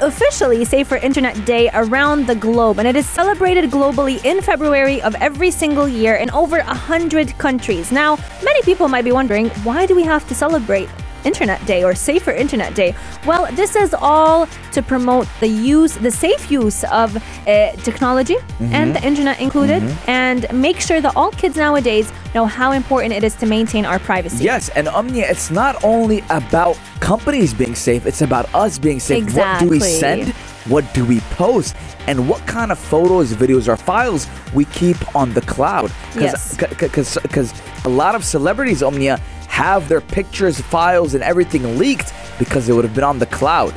officially 0.00 0.64
Safer 0.64 0.96
Internet 0.96 1.44
Day 1.44 1.70
around 1.74 2.26
the 2.26 2.34
globe, 2.34 2.78
and 2.78 2.88
it 2.88 2.96
is 2.96 3.06
celebrated 3.08 3.70
globally 3.70 4.24
in 4.24 4.40
February 4.40 5.00
of 5.02 5.14
every 5.16 5.50
single 5.50 5.86
year 5.86 6.16
in 6.16 6.30
over 6.30 6.58
100 6.58 7.36
countries. 7.38 7.92
Now, 7.92 8.16
many 8.42 8.62
people 8.62 8.88
might 8.88 9.04
be 9.04 9.12
wondering 9.12 9.50
why 9.62 9.86
do 9.86 9.94
we 9.94 10.02
have 10.02 10.26
to 10.28 10.34
celebrate? 10.34 10.88
Internet 11.24 11.64
Day 11.66 11.84
or 11.84 11.94
Safer 11.94 12.32
Internet 12.32 12.74
Day. 12.74 12.94
Well, 13.26 13.50
this 13.52 13.76
is 13.76 13.94
all 13.94 14.48
to 14.72 14.82
promote 14.82 15.26
the 15.40 15.48
use, 15.48 15.94
the 15.94 16.10
safe 16.10 16.50
use 16.50 16.84
of 16.84 17.16
uh, 17.16 17.72
technology 17.82 18.36
and 18.60 18.94
the 18.94 19.04
internet 19.04 19.40
included, 19.40 19.82
and 20.06 20.46
make 20.52 20.80
sure 20.80 21.00
that 21.00 21.16
all 21.16 21.30
kids 21.32 21.56
nowadays 21.56 22.12
know 22.34 22.46
how 22.46 22.72
important 22.72 23.12
it 23.12 23.24
is 23.24 23.34
to 23.36 23.46
maintain 23.46 23.84
our 23.84 23.98
privacy. 23.98 24.44
Yes, 24.44 24.68
and 24.70 24.88
Omnia, 24.88 25.28
it's 25.28 25.50
not 25.50 25.82
only 25.82 26.22
about 26.30 26.78
companies 27.00 27.52
being 27.52 27.74
safe, 27.74 28.06
it's 28.06 28.22
about 28.22 28.52
us 28.54 28.78
being 28.78 29.00
safe. 29.00 29.22
Exactly. 29.22 29.68
What 29.68 29.72
do 29.74 29.80
we 29.80 29.80
send? 29.80 30.28
What 30.66 30.94
do 30.94 31.04
we 31.04 31.20
post? 31.20 31.74
And 32.06 32.28
what 32.28 32.46
kind 32.46 32.70
of 32.70 32.78
photos, 32.78 33.32
videos, 33.32 33.66
or 33.66 33.76
files 33.76 34.26
we 34.54 34.66
keep 34.66 34.98
on 35.16 35.32
the 35.32 35.40
cloud? 35.40 35.90
Yes. 36.14 36.56
Because 36.56 37.52
a 37.84 37.88
lot 37.88 38.14
of 38.14 38.24
celebrities, 38.24 38.82
Omnia, 38.82 39.20
have 39.50 39.88
their 39.88 40.00
pictures, 40.00 40.60
files, 40.60 41.12
and 41.14 41.22
everything 41.22 41.76
leaked 41.78 42.12
because 42.38 42.68
it 42.68 42.72
would 42.72 42.84
have 42.84 42.94
been 42.94 43.04
on 43.04 43.18
the 43.18 43.26
cloud. 43.26 43.74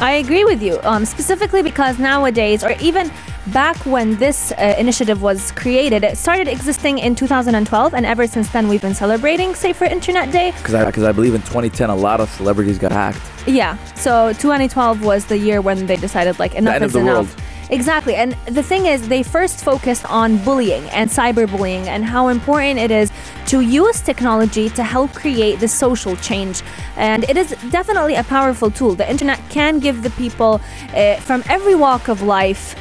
I 0.00 0.14
agree 0.14 0.44
with 0.44 0.60
you, 0.60 0.80
um, 0.82 1.04
specifically 1.04 1.62
because 1.62 1.98
nowadays, 2.00 2.64
or 2.64 2.72
even 2.80 3.10
back 3.48 3.76
when 3.86 4.16
this 4.16 4.50
uh, 4.52 4.74
initiative 4.76 5.22
was 5.22 5.52
created, 5.52 6.02
it 6.02 6.18
started 6.18 6.48
existing 6.48 6.98
in 6.98 7.14
2012, 7.14 7.94
and 7.94 8.04
ever 8.04 8.26
since 8.26 8.50
then, 8.50 8.66
we've 8.68 8.82
been 8.82 8.94
celebrating 8.94 9.54
Safer 9.54 9.84
Internet 9.84 10.32
Day. 10.32 10.50
Because 10.58 10.74
I, 10.74 10.90
'cause 10.90 11.04
I 11.04 11.12
believe 11.12 11.34
in 11.34 11.42
2010, 11.42 11.90
a 11.90 11.94
lot 11.94 12.20
of 12.20 12.28
celebrities 12.30 12.76
got 12.78 12.90
hacked. 12.90 13.20
Yeah, 13.46 13.76
so 13.94 14.32
2012 14.32 15.04
was 15.04 15.26
the 15.26 15.38
year 15.38 15.60
when 15.60 15.86
they 15.86 15.96
decided, 15.96 16.38
like, 16.40 16.54
enough 16.56 16.82
is 16.82 16.92
the 16.92 16.98
enough. 16.98 17.14
world. 17.14 17.28
Exactly, 17.70 18.14
and 18.14 18.32
the 18.44 18.62
thing 18.62 18.86
is, 18.86 19.08
they 19.08 19.22
first 19.22 19.64
focused 19.64 20.04
on 20.10 20.36
bullying 20.44 20.84
and 20.90 21.08
cyberbullying 21.08 21.86
and 21.86 22.04
how 22.04 22.28
important 22.28 22.78
it 22.78 22.90
is 22.90 23.10
to 23.46 23.60
use 23.60 24.00
technology 24.00 24.68
to 24.70 24.82
help 24.82 25.12
create 25.14 25.60
the 25.60 25.68
social 25.68 26.14
change. 26.16 26.62
And 26.96 27.24
it 27.24 27.36
is 27.36 27.50
definitely 27.70 28.16
a 28.16 28.24
powerful 28.24 28.70
tool. 28.70 28.94
The 28.94 29.08
internet 29.10 29.40
can 29.48 29.78
give 29.78 30.02
the 30.02 30.10
people 30.10 30.60
uh, 30.94 31.16
from 31.16 31.42
every 31.48 31.74
walk 31.74 32.08
of 32.08 32.22
life 32.22 32.76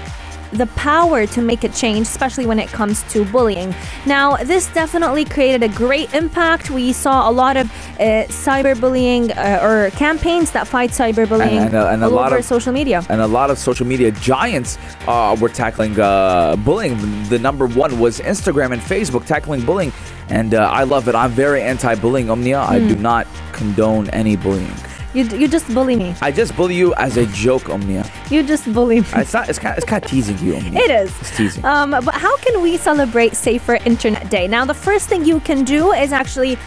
the 0.53 0.67
power 0.75 1.25
to 1.27 1.41
make 1.41 1.63
a 1.63 1.69
change, 1.69 2.07
especially 2.07 2.45
when 2.45 2.59
it 2.59 2.69
comes 2.69 3.03
to 3.13 3.25
bullying. 3.25 3.73
Now, 4.05 4.35
this 4.37 4.67
definitely 4.73 5.25
created 5.25 5.63
a 5.63 5.67
great 5.69 6.13
impact. 6.13 6.69
We 6.69 6.93
saw 6.93 7.29
a 7.29 7.31
lot 7.31 7.57
of 7.57 7.67
uh, 7.99 8.25
cyberbullying 8.29 9.35
uh, 9.35 9.65
or 9.65 9.89
campaigns 9.91 10.51
that 10.51 10.67
fight 10.67 10.91
cyberbullying 10.91 11.57
And- 11.57 11.65
and, 11.73 11.75
uh, 11.75 11.87
and 11.93 12.03
a 12.03 12.07
lot 12.09 12.27
over 12.27 12.37
of- 12.39 12.45
social 12.45 12.73
media. 12.73 13.03
and 13.09 13.21
a 13.21 13.27
lot 13.27 13.49
of 13.49 13.57
social 13.57 13.85
media 13.85 14.11
giants 14.11 14.77
uh, 15.07 15.35
were 15.39 15.49
tackling 15.49 15.99
uh, 15.99 16.55
bullying. 16.57 16.97
The 17.29 17.39
number 17.39 17.65
one 17.67 17.99
was 17.99 18.19
Instagram 18.19 18.71
and 18.73 18.81
Facebook 18.81 19.25
tackling 19.25 19.61
bullying, 19.65 19.91
and 20.29 20.53
uh, 20.53 20.69
I 20.79 20.83
love 20.83 21.07
it. 21.07 21.15
I'm 21.15 21.31
very 21.31 21.61
anti-bullying, 21.61 22.29
Omnia. 22.29 22.59
I 22.59 22.79
Hmm. 22.79 22.87
do 22.89 22.95
not 22.95 23.27
condone 23.51 24.09
any 24.09 24.35
bullying. 24.35 24.73
You, 25.13 25.23
you 25.25 25.47
just 25.47 25.71
bully 25.73 25.95
me. 25.95 26.15
I 26.21 26.31
just 26.31 26.55
bully 26.55 26.75
you 26.75 26.93
as 26.95 27.17
a 27.17 27.25
joke, 27.27 27.69
Omnia. 27.69 28.09
You 28.31 28.41
just 28.43 28.71
bully 28.73 29.01
me. 29.01 29.07
It's 29.15 29.33
not. 29.33 29.47
It's 29.49 29.59
kind. 29.59 29.77
It's 29.77 29.85
kind 29.85 30.03
of 30.03 30.09
teasing 30.09 30.37
you, 30.39 30.55
Omnia. 30.55 30.79
It 30.79 30.91
is. 30.91 31.11
It's 31.21 31.37
teasing. 31.37 31.63
Um, 31.65 31.91
but 31.91 32.15
how 32.15 32.35
can 32.37 32.61
we 32.61 32.77
celebrate 32.77 33.35
Safer 33.35 33.75
Internet 33.85 34.29
Day? 34.29 34.47
Now, 34.47 34.65
the 34.65 34.73
first 34.73 35.07
thing 35.09 35.23
you 35.25 35.39
can 35.41 35.63
do 35.63 35.91
is 35.93 36.11
actually 36.11 36.57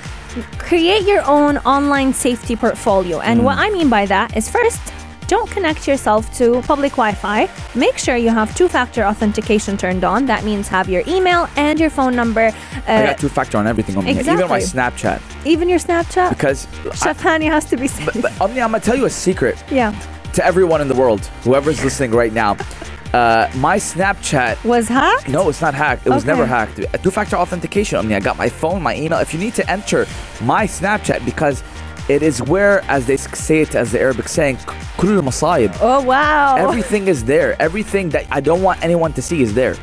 create 0.58 1.06
your 1.06 1.22
own 1.26 1.56
online 1.58 2.12
safety 2.12 2.56
portfolio. 2.56 3.20
And 3.20 3.40
Mm. 3.40 3.44
what 3.44 3.58
I 3.58 3.70
mean 3.70 3.88
by 3.88 4.06
that 4.06 4.36
is 4.36 4.48
first, 4.50 4.80
don't 5.28 5.50
connect 5.50 5.88
yourself 5.88 6.32
to 6.38 6.62
public 6.62 6.92
Wi 6.92 7.12
Fi. 7.12 7.48
Make 7.74 7.98
sure 7.98 8.16
you 8.16 8.30
have 8.30 8.54
two 8.56 8.68
factor 8.68 9.04
authentication 9.04 9.76
turned 9.76 10.04
on. 10.04 10.26
That 10.26 10.44
means 10.44 10.68
have 10.68 10.88
your 10.88 11.02
email 11.06 11.48
and 11.56 11.78
your 11.80 11.90
phone 11.90 12.14
number. 12.14 12.52
I 12.86 12.94
Uh, 12.94 13.06
got 13.06 13.18
two 13.18 13.28
factor 13.28 13.58
on 13.58 13.66
everything 13.66 13.96
on 13.96 14.04
me. 14.04 14.12
Even 14.12 14.48
my. 14.48 14.60
Snapchat. 14.60 15.20
even 15.44 15.68
your 15.68 15.78
Snapchat. 15.78 16.30
Because 16.30 16.66
Chef 16.94 17.20
Hani 17.22 17.46
has 17.50 17.64
to 17.66 17.76
be 17.76 17.88
safe. 17.88 18.20
But 18.22 18.32
Omni, 18.40 18.60
I'm 18.60 18.70
gonna 18.72 18.80
tell 18.82 18.96
you 18.96 19.06
a 19.06 19.10
secret 19.10 19.62
yeah. 19.70 19.92
to 20.34 20.44
everyone 20.44 20.80
in 20.80 20.88
the 20.88 20.94
world, 20.94 21.24
whoever's 21.44 21.82
listening 21.84 22.12
right 22.12 22.32
now. 22.32 22.56
Uh, 23.14 23.48
my 23.56 23.78
Snapchat. 23.78 24.62
Was 24.64 24.88
hacked? 24.88 25.28
No, 25.28 25.48
it's 25.48 25.60
not 25.62 25.74
hacked. 25.74 26.06
It 26.06 26.10
was 26.10 26.24
never 26.26 26.44
hacked. 26.44 26.80
Two-factor 27.02 27.36
authentication. 27.36 27.98
I 27.98 28.02
mean, 28.02 28.12
I 28.12 28.20
got 28.20 28.36
my 28.36 28.48
phone, 28.48 28.82
my 28.82 28.94
email. 28.96 29.18
If 29.20 29.32
you 29.32 29.40
need 29.40 29.54
to 29.54 29.70
enter 29.70 30.06
my 30.42 30.66
Snapchat, 30.66 31.24
because 31.24 31.62
it 32.09 32.21
is 32.23 32.41
where, 32.41 32.81
as 32.89 33.05
they 33.05 33.13
s- 33.15 33.27
say 33.37 33.61
it, 33.61 33.75
as 33.75 33.91
the 33.91 33.99
Arabic 34.01 34.27
saying, 34.27 34.57
"كل 34.97 35.19
المصايب." 35.19 35.71
Oh, 35.81 36.01
wow. 36.01 36.55
Everything 36.57 37.07
is 37.07 37.23
there. 37.23 37.55
Everything 37.61 38.09
that 38.09 38.25
I 38.31 38.39
don't 38.41 38.61
want 38.61 38.77
anyone 38.83 39.13
to 39.13 39.21
see 39.21 39.41
is 39.41 39.53
there. 39.53 39.75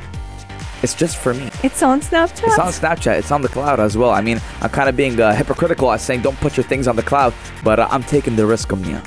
It's 0.83 0.95
just 0.95 1.17
for 1.17 1.33
me. 1.35 1.51
it's 1.65 1.83
on 1.83 2.01
Snapchat. 2.01 2.45
It's 2.49 2.59
on 2.59 2.71
Snapchat. 2.73 3.15
It's 3.19 3.33
on 3.33 3.43
the 3.43 3.49
cloud 3.49 3.81
as 3.81 3.97
well. 3.97 4.11
I 4.11 4.21
mean, 4.29 4.39
I'm 4.63 4.71
kind 4.71 4.89
of 4.89 4.95
being 4.97 5.21
uh, 5.21 5.35
hypocritical 5.35 5.91
as 5.91 6.03
saying 6.03 6.21
don't 6.23 6.39
put 6.41 6.57
your 6.57 6.65
things 6.73 6.87
on 6.87 6.95
the 6.95 7.03
cloud, 7.03 7.33
but 7.65 7.77
uh, 7.81 7.89
I'm 7.91 8.05
taking 8.05 8.37
the 8.37 8.47
risk, 8.47 8.73
Omnia. 8.73 9.03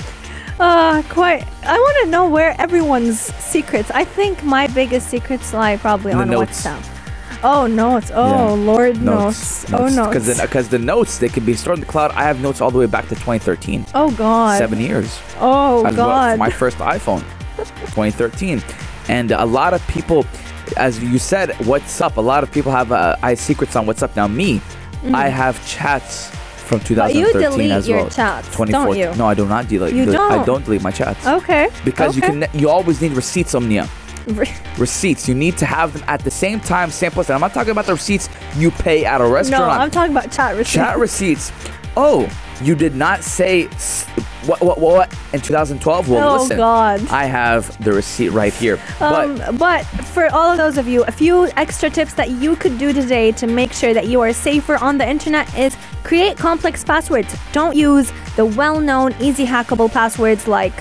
Uh, 0.60 1.02
quite. 1.10 1.44
I 1.64 1.78
want 1.86 1.96
to 2.04 2.12
know 2.12 2.26
where 2.28 2.52
everyone's 2.60 3.20
secrets. 3.54 3.90
I 4.02 4.04
think 4.04 4.44
my 4.44 4.68
biggest 4.68 5.08
secrets 5.10 5.54
lie 5.54 5.78
probably 5.78 6.12
In 6.12 6.18
the 6.18 6.24
on 6.24 6.30
notes. 6.30 6.66
WhatsApp. 6.68 6.84
Oh, 7.45 7.67
notes. 7.67 8.11
Oh, 8.15 8.29
Yeah. 8.29 8.51
Lord 8.65 9.03
notes. 9.03 9.67
Oh, 9.73 9.89
notes. 9.89 10.09
Because 10.09 10.27
the, 10.37 10.47
'cause 10.49 10.69
the 10.69 10.79
notes, 10.79 11.19
they 11.19 11.29
can 11.29 11.45
be 11.45 11.55
stored 11.55 11.79
in 11.79 11.81
the 11.81 11.87
cloud. 11.91 12.11
I 12.13 12.25
have 12.25 12.41
notes 12.41 12.61
all 12.61 12.71
the 12.71 12.79
way 12.79 12.87
back 12.87 13.05
to 13.09 13.15
2013. 13.15 13.87
oh, 13.95 14.11
God. 14.13 14.59
Seven 14.59 14.81
years. 14.81 15.19
Oh, 15.41 15.83
well, 15.83 15.93
God. 15.95 16.33
for 16.33 16.39
my 16.39 16.51
first 16.51 16.79
iPhone, 16.79 17.23
2013. 17.57 18.63
And 19.09 19.31
a 19.33 19.45
lot 19.45 19.73
of 19.75 19.87
people, 19.87 20.27
as 20.77 21.03
you 21.03 21.19
said, 21.19 21.53
what's 21.67 22.01
up? 22.01 22.17
A 22.17 22.21
lot 22.21 22.43
of 22.43 22.51
people 22.51 22.73
have 22.73 22.91
uh, 22.93 23.17
I 23.23 23.35
secrets 23.35 23.77
on 23.77 23.87
what's 23.87 24.03
up. 24.03 24.17
Now, 24.17 24.27
me, 24.27 24.61
I 25.13 25.29
have 25.29 25.65
chats 25.67 26.31
from 26.31 26.81
Mm-hmm. 26.81 26.95
But 26.97 27.15
you 27.15 27.27
2013 27.27 27.51
delete 27.53 27.71
as 27.71 27.87
your 27.89 27.99
well. 27.99 28.11
chats, 28.11 28.49
don't 28.57 28.67
2014 28.67 29.01
you? 29.13 29.15
No, 29.17 29.29
I 29.29 29.35
do 29.35 29.47
not 29.47 29.69
delete. 29.69 29.95
You 29.95 30.05
delete- 30.05 30.19
don't? 30.19 30.33
I 30.33 30.45
don't 30.45 30.65
delete 30.65 30.83
my 30.83 30.91
chats. 30.91 31.25
okay. 31.25 31.69
Because 31.85 32.19
okay. 32.19 32.35
you 32.35 32.41
can, 32.47 32.61
you 32.61 32.69
always 32.69 33.01
need 33.01 33.13
receipts, 33.13 33.55
Omnia. 33.55 33.89
Receipts. 34.79 35.29
You 35.29 35.35
need 35.35 35.57
to 35.59 35.67
have 35.67 35.93
them 35.93 36.05
at 36.09 36.21
the 36.21 36.31
same 36.31 36.61
time, 36.61 36.91
same 36.91 37.13
place. 37.13 37.29
And 37.29 37.35
I'm 37.35 37.41
not 37.41 37.55
talking 37.55 37.71
about 37.71 37.87
the 37.87 37.93
receipts 37.95 38.29
you 38.57 38.71
pay 38.71 39.05
at 39.05 39.21
a 39.21 39.27
restaurant. 39.27 39.65
No. 39.67 39.71
I'm 39.71 39.91
talking 39.91 40.13
about 40.17 40.33
chat 40.33 40.57
receipts. 40.57 40.73
Chat 40.75 40.99
receipts. 40.99 41.53
Oh, 41.97 42.29
you 42.63 42.75
did 42.75 42.95
not 42.95 43.23
say 43.23 43.67
what 44.47 44.61
what 44.61 44.79
what, 44.79 44.95
what 45.13 45.19
in 45.33 45.41
2012? 45.41 46.09
Well, 46.09 46.29
Oh, 46.29 46.43
listen. 46.43 46.57
God. 46.57 47.07
I 47.09 47.25
have 47.27 47.83
the 47.85 47.93
receipt 47.93 48.31
right 48.31 48.53
here. 48.53 48.79
Um, 49.01 49.37
but 49.37 49.59
but 49.59 49.85
for 49.85 50.27
all 50.33 50.51
of 50.51 50.57
those 50.59 50.79
of 50.79 50.89
you, 50.89 51.05
a 51.05 51.11
few 51.13 51.49
extra 51.57 51.91
tips 51.91 52.15
that 52.15 52.31
you 52.31 52.57
could 52.57 52.79
do 52.79 52.93
today 52.93 53.33
to 53.33 53.47
make 53.47 53.73
sure 53.73 53.93
that 53.95 54.07
you 54.09 54.21
are 54.23 54.33
safer 54.33 54.77
on 54.77 54.99
the 54.99 55.09
internet 55.09 55.57
is 55.59 55.77
create 56.05 56.37
complex 56.37 56.83
passwords. 56.85 57.35
Don't 57.53 57.77
use 57.77 58.13
the 58.37 58.47
well-known, 58.47 59.15
easy 59.21 59.45
hackable 59.47 59.91
passwords 59.91 60.47
like 60.49 60.75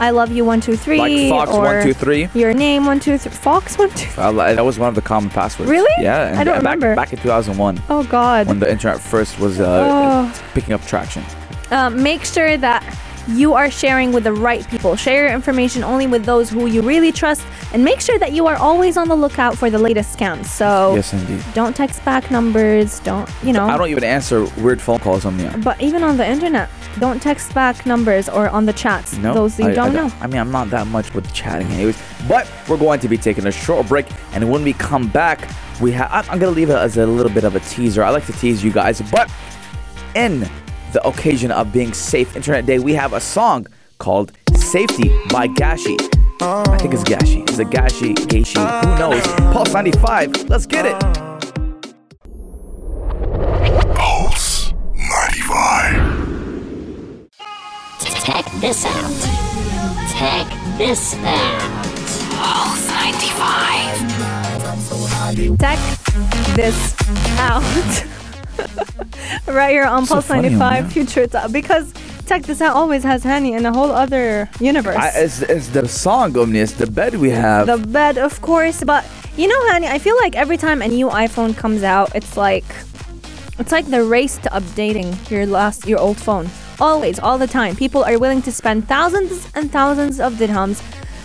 "I 0.00 0.10
love 0.10 0.30
you 0.32 0.44
one 0.44 0.60
two 0.60 0.76
three 0.76 0.98
Like 0.98 1.28
Fox 1.28 1.50
or 1.50 1.60
123? 1.62 2.28
your 2.40 2.52
name 2.54 2.84
one 2.86 3.00
two 3.00 3.16
three 3.18 3.30
Fox 3.32 3.76
one 3.78 3.90
two. 3.90 4.08
uh, 4.20 4.32
that 4.32 4.64
was 4.64 4.78
one 4.78 4.88
of 4.88 4.94
the 4.94 5.02
common 5.02 5.30
passwords. 5.30 5.70
Really? 5.70 5.92
Yeah. 6.02 6.28
and 6.28 6.38
I 6.38 6.44
don't 6.44 6.54
back, 6.62 6.74
remember. 6.76 6.94
Back 6.96 7.12
in 7.12 7.18
2001, 7.20 7.82
Oh 7.90 8.04
God. 8.04 8.46
when 8.48 8.58
the 8.58 8.70
internet 8.70 9.00
first 9.00 9.38
was 9.38 9.60
uh, 9.60 9.64
Oh. 9.90 10.42
picking 10.54 10.74
up 10.74 10.84
traction. 10.86 11.22
um, 11.70 12.02
make 12.02 12.24
sure 12.24 12.56
that 12.56 12.82
you 13.26 13.54
are 13.54 13.70
sharing 13.70 14.12
with 14.12 14.24
the 14.24 14.32
right 14.34 14.68
people. 14.68 14.94
Share 14.96 15.24
your 15.24 15.34
information 15.34 15.82
only 15.82 16.06
with 16.06 16.26
those 16.26 16.50
who 16.50 16.66
you 16.66 16.82
really 16.82 17.10
trust, 17.10 17.40
and 17.72 17.82
make 17.82 17.98
sure 18.02 18.18
that 18.18 18.32
you 18.32 18.46
are 18.46 18.56
always 18.56 18.98
on 18.98 19.08
the 19.08 19.14
lookout 19.16 19.56
for 19.56 19.70
the 19.70 19.78
latest 19.78 20.14
scams. 20.18 20.44
So 20.44 20.94
Yes, 20.94 21.14
indeed. 21.14 21.42
don't 21.54 21.74
text 21.74 22.04
back 22.04 22.30
numbers. 22.30 23.00
Don't 23.00 23.26
you 23.42 23.54
know? 23.54 23.64
I 23.66 23.78
don't 23.78 23.88
even 23.88 24.04
answer 24.04 24.44
weird 24.58 24.78
phone 24.82 24.98
calls 24.98 25.24
on 25.24 25.38
the 25.38 25.48
But 25.64 25.80
even 25.80 26.02
on 26.02 26.18
the 26.18 26.26
internet, 26.28 26.68
don't 27.00 27.20
text 27.20 27.54
back 27.54 27.86
numbers 27.86 28.28
or 28.28 28.48
on 28.48 28.66
the 28.66 28.72
chats. 28.72 29.16
No, 29.18 29.34
those 29.34 29.58
you 29.58 29.66
I- 29.66 29.70
I 29.70 29.74
don't 29.74 29.92
know. 29.94 30.12
I 30.20 30.26
mean, 30.26 30.40
I'm 30.40 30.50
not 30.50 30.70
that 30.70 30.86
much 30.86 31.12
with 31.14 31.32
chatting, 31.32 31.66
anyways. 31.68 32.00
But 32.28 32.50
we're 32.68 32.76
going 32.78 33.00
to 33.00 33.08
be 33.08 33.16
taking 33.18 33.46
a 33.46 33.52
short 33.52 33.86
break, 33.88 34.06
and 34.32 34.50
when 34.50 34.62
we 34.62 34.72
come 34.72 35.08
back, 35.08 35.48
we 35.80 35.92
have. 35.92 36.08
I'm, 36.12 36.24
I'm 36.30 36.38
gonna 36.38 36.52
leave 36.52 36.70
it 36.70 36.76
as 36.76 36.96
a 36.96 37.06
little 37.06 37.32
bit 37.32 37.44
of 37.44 37.54
a 37.56 37.60
teaser. 37.60 38.02
I 38.04 38.10
like 38.10 38.26
to 38.26 38.32
tease 38.32 38.62
you 38.62 38.70
guys, 38.72 39.00
but 39.10 39.30
in 40.14 40.48
the 40.92 41.04
occasion 41.06 41.50
of 41.50 41.72
being 41.72 41.92
safe 41.92 42.36
Internet 42.36 42.66
Day, 42.66 42.78
we 42.78 42.94
have 42.94 43.12
a 43.12 43.20
song 43.20 43.66
called 43.98 44.32
"Safety" 44.54 45.08
by 45.30 45.48
Gashi. 45.48 45.96
I 46.40 46.76
think 46.78 46.94
it's 46.94 47.04
Gashi. 47.04 47.48
Is 47.50 47.58
it 47.58 47.68
Gashi? 47.68 48.14
Gashi? 48.14 48.84
Who 48.84 48.98
knows? 48.98 49.22
Pulse 49.52 49.72
95. 49.72 50.48
Let's 50.50 50.66
get 50.66 50.84
it. 50.86 51.33
This 60.86 61.14
out. 61.14 61.60
Pulse 62.36 62.88
95. 62.88 65.58
Check 65.58 65.78
this 66.54 66.94
out. 67.40 67.62
right 69.46 69.70
here 69.70 69.84
on 69.84 70.04
So 70.04 70.16
Pulse 70.16 70.28
95 70.28 70.58
man. 70.60 70.90
Future 70.90 71.26
Talk. 71.26 71.50
Because 71.52 71.94
Check 72.26 72.42
This 72.42 72.60
Out 72.60 72.76
always 72.76 73.02
has 73.02 73.24
Hani 73.24 73.56
in 73.56 73.64
a 73.64 73.72
whole 73.72 73.92
other 73.92 74.50
universe. 74.60 74.96
I, 74.96 75.08
it's, 75.14 75.40
it's 75.40 75.68
the 75.68 75.88
song, 75.88 76.36
Omni. 76.36 76.58
It's 76.58 76.72
the 76.72 76.86
bed 76.86 77.14
we 77.14 77.30
have. 77.30 77.66
the 77.66 77.78
bed, 77.78 78.18
of 78.18 78.42
course. 78.42 78.84
But 78.84 79.06
you 79.38 79.48
know, 79.48 79.58
Hani, 79.72 79.86
I 79.86 79.98
feel 79.98 80.16
like 80.16 80.36
every 80.36 80.58
time 80.58 80.82
a 80.82 80.88
new 80.88 81.08
iPhone 81.08 81.56
comes 81.56 81.82
out, 81.82 82.14
it's 82.14 82.36
like 82.36 82.66
it's 83.58 83.72
like 83.72 83.86
the 83.86 84.04
race 84.04 84.36
to 84.38 84.50
updating 84.50 85.16
your 85.30 85.46
last 85.46 85.86
your 85.86 85.98
old 85.98 86.18
phone. 86.18 86.50
Always, 86.80 87.18
all 87.18 87.38
the 87.38 87.46
time. 87.46 87.76
People 87.76 88.04
are 88.04 88.18
willing 88.18 88.42
to 88.42 88.52
spend 88.52 88.88
thousands 88.88 89.48
and 89.54 89.70
thousands 89.70 90.20
of 90.20 90.34
dirhams 90.34 90.82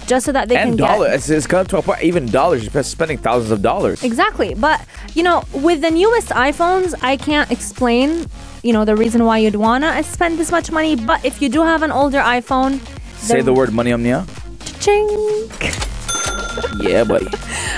just 0.08 0.26
so 0.26 0.32
that 0.32 0.50
they 0.50 0.56
and 0.58 0.72
can 0.72 0.78
dollars. 0.78 1.10
get 1.10 1.16
It's, 1.16 1.30
it's 1.30 1.48
come 1.48 1.66
to 1.68 1.78
a 1.78 1.82
point, 1.82 2.02
even 2.02 2.26
dollars. 2.26 2.68
You're 2.72 2.84
spending 2.84 3.18
thousands 3.18 3.52
of 3.52 3.62
dollars. 3.62 4.04
Exactly. 4.04 4.54
But, 4.56 4.84
you 5.14 5.24
know, 5.24 5.44
with 5.54 5.82
the 5.82 5.92
newest 5.92 6.30
iPhones, 6.30 6.94
I 7.02 7.16
can't 7.18 7.52
explain, 7.52 8.26
you 8.64 8.74
know, 8.74 8.86
the 8.86 8.96
reason 8.96 9.24
why 9.26 9.38
you'd 9.40 9.56
want 9.56 9.84
to 9.84 10.04
spend 10.04 10.40
this 10.40 10.52
much 10.52 10.72
money. 10.72 10.96
But 10.96 11.24
if 11.24 11.42
you 11.42 11.50
do 11.50 11.62
have 11.62 11.84
an 11.84 11.92
older 11.92 12.20
iPhone, 12.20 12.80
Say 13.18 13.42
the 13.42 13.54
word 13.54 13.74
money, 13.74 13.92
Omnia. 13.92 14.26
Ching. 14.80 15.08
Yeah, 16.82 17.04
buddy. 17.06 17.28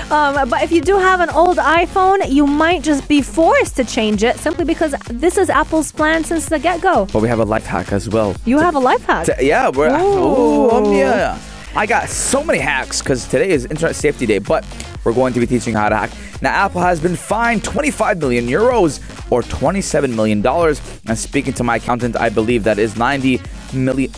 Um, 0.10 0.50
but 0.50 0.64
if 0.64 0.72
you 0.72 0.82
do 0.82 0.98
have 0.98 1.20
an 1.20 1.30
old 1.30 1.58
iPhone, 1.58 2.30
you 2.32 2.48
might 2.48 2.82
just 2.84 3.08
be 3.08 3.22
forced 3.22 3.76
to 3.76 3.84
change 3.84 4.24
it 4.24 4.38
simply 4.38 4.66
because 4.66 4.96
this 5.08 5.38
is 5.38 5.50
Apple's 5.50 5.92
plan 5.92 6.24
since 6.24 6.48
the 6.48 6.60
get 6.60 6.82
go. 6.82 7.06
But 7.12 7.22
we 7.22 7.28
have 7.28 7.40
a 7.40 7.46
life 7.46 7.66
hack 7.66 7.92
as 7.92 8.10
well. 8.10 8.36
You 8.46 8.60
have 8.60 8.76
a 8.76 8.80
life 8.80 9.04
hack. 9.06 9.26
T- 9.28 9.48
yeah, 9.48 9.70
we're 9.70 9.90
Ooh. 10.00 10.66
Ooh, 10.66 10.72
Omnia. 10.72 11.40
I 11.76 11.86
got 11.86 12.10
so 12.10 12.44
many 12.44 12.60
hacks 12.60 13.02
because 13.02 13.28
today 13.28 13.50
is 13.52 13.66
Internet 13.66 13.96
Safety 13.96 14.26
Day, 14.26 14.40
but 14.40 14.66
we're 15.04 15.14
going 15.14 15.34
to 15.34 15.40
be 15.40 15.48
teaching 15.48 15.74
how 15.74 15.88
to 15.88 15.96
hack. 15.96 16.12
Now, 16.42 16.50
Apple 16.52 16.82
has 16.82 17.00
been 17.00 17.16
fined 17.16 17.64
25 17.64 18.18
million 18.18 18.48
euros 18.48 19.00
or 19.32 19.42
27 19.44 20.14
million 20.16 20.42
dollars. 20.42 20.82
And 21.08 21.18
speaking 21.18 21.54
to 21.54 21.64
my 21.64 21.78
accountant, 21.78 22.16
I 22.18 22.30
believe 22.30 22.64
that 22.66 22.78
is 22.78 22.98
90 22.98 23.40
million. 23.74 24.12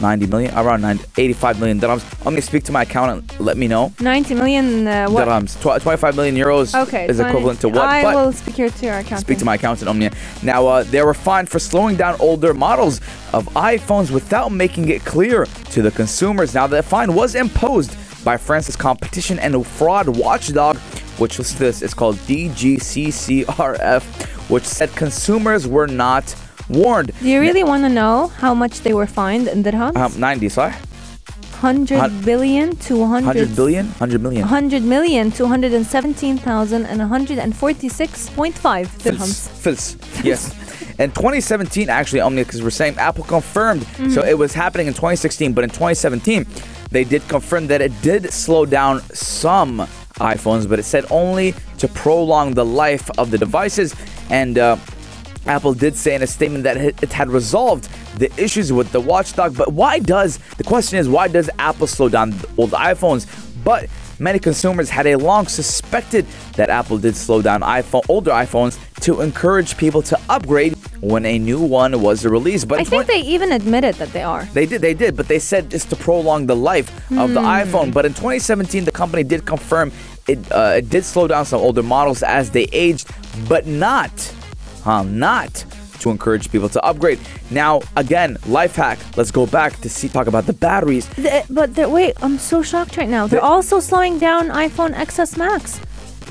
90 0.00 0.26
million, 0.26 0.54
around 0.54 0.80
90, 0.82 1.04
85 1.16 1.58
million 1.60 1.80
dirhams. 1.80 2.04
I'm 2.26 2.34
to 2.36 2.42
speak 2.42 2.64
to 2.64 2.72
my 2.72 2.82
accountant. 2.82 3.38
Let 3.40 3.56
me 3.56 3.68
know. 3.68 3.92
90 4.00 4.34
million. 4.34 4.86
Uh, 4.88 5.08
what? 5.08 5.26
Dirhams. 5.26 5.56
Tw- 5.60 5.82
25 5.82 6.16
million 6.16 6.34
euros 6.36 6.74
Okay. 6.86 7.06
is 7.08 7.16
20 7.16 7.30
equivalent 7.30 7.60
to 7.60 7.68
what? 7.68 7.78
I 7.86 8.02
But- 8.02 8.14
will 8.16 8.32
speak 8.32 8.54
here 8.56 8.70
to 8.70 8.84
your 8.86 8.94
accountant. 8.94 9.20
Speak 9.20 9.38
to 9.38 9.44
my 9.44 9.54
accountant, 9.56 9.88
Omnia. 9.88 10.10
Now, 10.42 10.66
uh, 10.66 10.82
they 10.84 11.02
were 11.02 11.14
fined 11.14 11.48
for 11.48 11.58
slowing 11.58 11.96
down 11.96 12.16
older 12.20 12.54
models 12.54 13.00
of 13.32 13.46
iPhones 13.54 14.10
without 14.10 14.50
making 14.52 14.88
it 14.88 15.04
clear 15.04 15.46
to 15.70 15.82
the 15.82 15.90
consumers. 15.90 16.54
Now, 16.54 16.66
the 16.66 16.82
fine 16.82 17.14
was 17.14 17.34
imposed 17.34 17.96
by 18.24 18.36
France's 18.36 18.76
competition 18.76 19.38
and 19.38 19.66
fraud 19.66 20.08
watchdog, 20.08 20.76
which 21.18 21.38
was 21.38 21.54
this. 21.56 21.80
It's 21.82 21.94
called 21.94 22.16
DGCCRF, 22.26 24.02
which 24.50 24.64
said 24.64 24.94
consumers 24.94 25.66
were 25.66 25.86
not 25.86 26.34
warned. 26.70 27.12
Do 27.20 27.28
you 27.28 27.40
really 27.40 27.64
want 27.64 27.84
to 27.84 27.88
know 27.88 28.28
how 28.38 28.54
much 28.54 28.80
they 28.80 28.94
were 28.94 29.06
fined 29.06 29.48
in 29.48 29.62
dirhams? 29.62 29.96
Um, 29.96 30.18
90, 30.18 30.48
sorry? 30.48 30.72
100 31.60 32.24
billion 32.24 32.74
to 32.76 32.96
100 32.96 33.26
100 33.26 33.54
billion? 33.54 33.86
100 33.86 34.22
million. 34.22 34.42
100 34.42 34.82
million, 34.82 35.30
217,000 35.30 36.86
and 36.86 37.00
146.5 37.00 38.86
dirhams. 39.04 39.48
Fils. 39.50 39.96
Yes. 40.24 40.56
In 40.98 41.10
2017, 41.12 41.88
actually, 41.88 42.20
Omnia, 42.20 42.44
because 42.44 42.62
we're 42.62 42.68
saying 42.68 42.98
Apple 42.98 43.24
confirmed. 43.24 43.82
Mm-hmm. 43.82 44.10
So 44.10 44.22
it 44.22 44.36
was 44.36 44.52
happening 44.52 44.86
in 44.86 44.92
2016, 44.92 45.54
but 45.54 45.64
in 45.64 45.70
2017, 45.70 46.44
they 46.90 47.04
did 47.04 47.26
confirm 47.26 47.68
that 47.68 47.80
it 47.80 47.90
did 48.02 48.30
slow 48.30 48.66
down 48.66 49.00
some 49.14 49.78
iPhones, 50.20 50.68
but 50.68 50.78
it 50.78 50.82
said 50.82 51.06
only 51.10 51.54
to 51.78 51.88
prolong 51.88 52.52
the 52.52 52.66
life 52.66 53.10
of 53.16 53.30
the 53.30 53.38
devices. 53.38 53.94
And 54.28 54.58
uh, 54.58 54.76
Apple 55.46 55.74
did 55.74 55.96
say 55.96 56.14
in 56.14 56.22
a 56.22 56.26
statement 56.26 56.64
that 56.64 56.76
it 56.76 57.12
had 57.12 57.30
resolved 57.30 57.88
the 58.18 58.30
issues 58.36 58.72
with 58.72 58.92
the 58.92 59.00
watchdog, 59.00 59.56
but 59.56 59.72
why 59.72 59.98
does 59.98 60.38
the 60.58 60.64
question 60.64 60.98
is 60.98 61.08
why 61.08 61.28
does 61.28 61.48
Apple 61.58 61.86
slow 61.86 62.08
down 62.08 62.34
old 62.58 62.70
iPhones? 62.72 63.26
But 63.64 63.88
many 64.18 64.38
consumers 64.38 64.88
had 64.90 65.06
a 65.06 65.16
long 65.16 65.46
suspected 65.46 66.26
that 66.56 66.70
Apple 66.70 66.98
did 66.98 67.16
slow 67.16 67.42
down 67.42 67.60
iPhone 67.62 68.02
older 68.08 68.30
iPhones 68.30 68.78
to 69.02 69.20
encourage 69.20 69.76
people 69.76 70.02
to 70.02 70.18
upgrade 70.28 70.76
when 71.00 71.24
a 71.24 71.38
new 71.38 71.60
one 71.60 72.00
was 72.02 72.24
released. 72.26 72.68
But 72.68 72.80
I 72.80 72.84
think 72.84 73.06
they 73.06 73.20
even 73.20 73.52
admitted 73.52 73.94
that 73.96 74.12
they 74.12 74.22
are. 74.22 74.44
they 74.52 74.66
did, 74.66 74.82
they 74.82 74.94
did, 74.94 75.16
but 75.16 75.28
they 75.28 75.38
said 75.38 75.70
just 75.70 75.88
to 75.90 75.96
prolong 75.96 76.46
the 76.46 76.56
life 76.56 76.88
of 77.12 77.32
the 77.32 77.40
iPhone. 77.40 77.92
But 77.92 78.04
in 78.04 78.12
2017, 78.12 78.84
the 78.84 78.92
company 78.92 79.22
did 79.24 79.46
confirm 79.46 79.92
it, 80.28 80.38
uh, 80.52 80.74
it 80.76 80.90
did 80.90 81.04
slow 81.04 81.26
down 81.26 81.46
some 81.46 81.60
older 81.60 81.82
models 81.82 82.22
as 82.22 82.50
they 82.50 82.64
aged, 82.72 83.10
but 83.48 83.66
not, 83.66 84.12
huh, 84.82 85.02
not 85.04 85.64
to 86.00 86.10
encourage 86.10 86.50
people 86.50 86.68
to 86.70 86.82
upgrade. 86.82 87.18
Now, 87.50 87.80
again, 87.96 88.38
life 88.46 88.74
hack. 88.76 88.98
Let's 89.16 89.30
go 89.30 89.46
back 89.46 89.78
to 89.82 89.88
see 89.90 90.08
talk 90.08 90.26
about 90.26 90.46
the 90.46 90.54
batteries. 90.54 91.06
The- 91.10 91.44
but 91.50 91.74
they're- 91.74 91.88
wait, 91.88 92.14
I'm 92.22 92.38
so 92.38 92.62
shocked 92.62 92.96
right 92.96 93.08
now. 93.08 93.26
They're 93.26 93.40
The- 93.40 93.46
also 93.46 93.80
slowing 93.80 94.18
down 94.18 94.48
iPhone 94.48 94.94
XS 94.94 95.36
Max. 95.36 95.78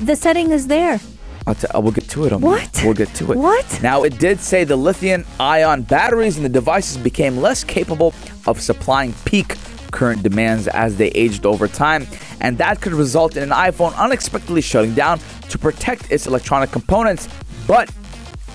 The 0.00 0.16
setting 0.16 0.50
is 0.50 0.66
there. 0.66 0.98
I'll 1.46 1.54
t- 1.54 1.66
we'll 1.74 1.92
get 1.92 2.08
to 2.10 2.24
it. 2.26 2.32
Omni. 2.32 2.46
What? 2.46 2.80
We'll 2.84 2.94
get 2.94 3.14
to 3.14 3.32
it. 3.32 3.38
What? 3.38 3.80
Now, 3.82 4.02
it 4.02 4.18
did 4.18 4.40
say 4.40 4.64
the 4.64 4.76
lithium 4.76 5.24
ion 5.38 5.82
batteries 5.82 6.36
in 6.36 6.42
the 6.42 6.48
devices 6.48 6.96
became 6.98 7.38
less 7.40 7.62
capable 7.64 8.12
of 8.46 8.60
supplying 8.60 9.14
peak 9.24 9.56
current 9.90 10.22
demands 10.22 10.68
as 10.68 10.96
they 10.96 11.08
aged 11.08 11.44
over 11.46 11.66
time, 11.66 12.06
and 12.40 12.58
that 12.58 12.80
could 12.80 12.92
result 12.92 13.36
in 13.36 13.42
an 13.42 13.50
iPhone 13.50 13.96
unexpectedly 13.98 14.60
shutting 14.60 14.94
down 14.94 15.18
to 15.48 15.58
protect 15.58 16.10
its 16.12 16.26
electronic 16.26 16.70
components. 16.70 17.28
But 17.66 17.90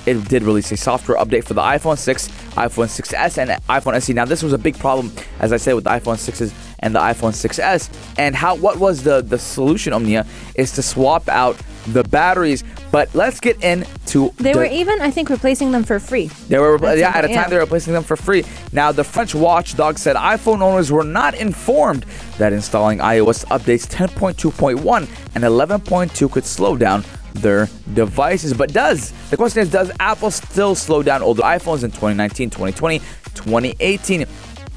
it 0.05 0.27
did 0.27 0.43
release 0.43 0.71
a 0.71 0.77
software 0.77 1.17
update 1.17 1.43
for 1.45 1.53
the 1.53 1.61
iPhone 1.61 1.97
6, 1.97 2.27
iPhone 2.27 2.87
6s, 2.87 3.37
and 3.37 3.49
iPhone 3.69 3.95
SE. 3.95 4.13
Now, 4.13 4.25
this 4.25 4.43
was 4.43 4.53
a 4.53 4.57
big 4.57 4.77
problem, 4.77 5.11
as 5.39 5.51
I 5.51 5.57
said, 5.57 5.73
with 5.75 5.83
the 5.85 5.89
iPhone 5.89 6.17
6s 6.17 6.53
and 6.79 6.93
the 6.93 6.99
iPhone 6.99 7.31
6s. 7.33 7.89
And 8.17 8.35
how 8.35 8.55
what 8.55 8.77
was 8.77 9.03
the 9.03 9.21
the 9.21 9.39
solution, 9.39 9.93
Omnia, 9.93 10.25
is 10.55 10.71
to 10.73 10.81
swap 10.81 11.27
out 11.29 11.57
the 11.87 12.03
batteries. 12.03 12.63
But 12.91 13.13
let's 13.13 13.39
get 13.39 13.61
into 13.63 14.31
They 14.37 14.53
the- 14.53 14.59
were 14.59 14.65
even, 14.65 15.01
I 15.01 15.11
think, 15.11 15.29
replacing 15.29 15.71
them 15.71 15.83
for 15.83 15.99
free. 15.99 16.27
they 16.49 16.57
were 16.59 16.77
That's 16.77 16.99
yeah 16.99 17.09
at 17.09 17.25
a 17.25 17.27
time 17.27 17.35
yeah. 17.35 17.49
they 17.49 17.55
were 17.55 17.61
replacing 17.63 17.93
them 17.93 18.03
for 18.03 18.15
free. 18.15 18.43
Now 18.71 18.91
the 18.91 19.03
French 19.03 19.33
watchdog 19.35 19.97
said 19.97 20.15
iPhone 20.15 20.61
owners 20.61 20.91
were 20.91 21.03
not 21.03 21.33
informed 21.35 22.05
that 22.37 22.53
installing 22.53 22.99
iOS 22.99 23.45
updates 23.45 23.85
10.2.1 23.87 25.07
and 25.35 25.43
11.2 25.43 26.31
could 26.31 26.45
slow 26.45 26.75
down 26.77 27.03
their 27.41 27.69
devices. 27.93 28.53
But 28.53 28.73
does 28.73 29.11
the 29.29 29.37
question 29.37 29.61
is 29.61 29.69
does 29.71 29.91
Apple 29.99 30.31
still 30.31 30.75
slow 30.75 31.03
down 31.03 31.21
older 31.21 31.41
iPhones 31.43 31.83
in 31.83 31.91
2019, 31.91 32.49
2020, 32.49 32.99
2018? 33.33 34.25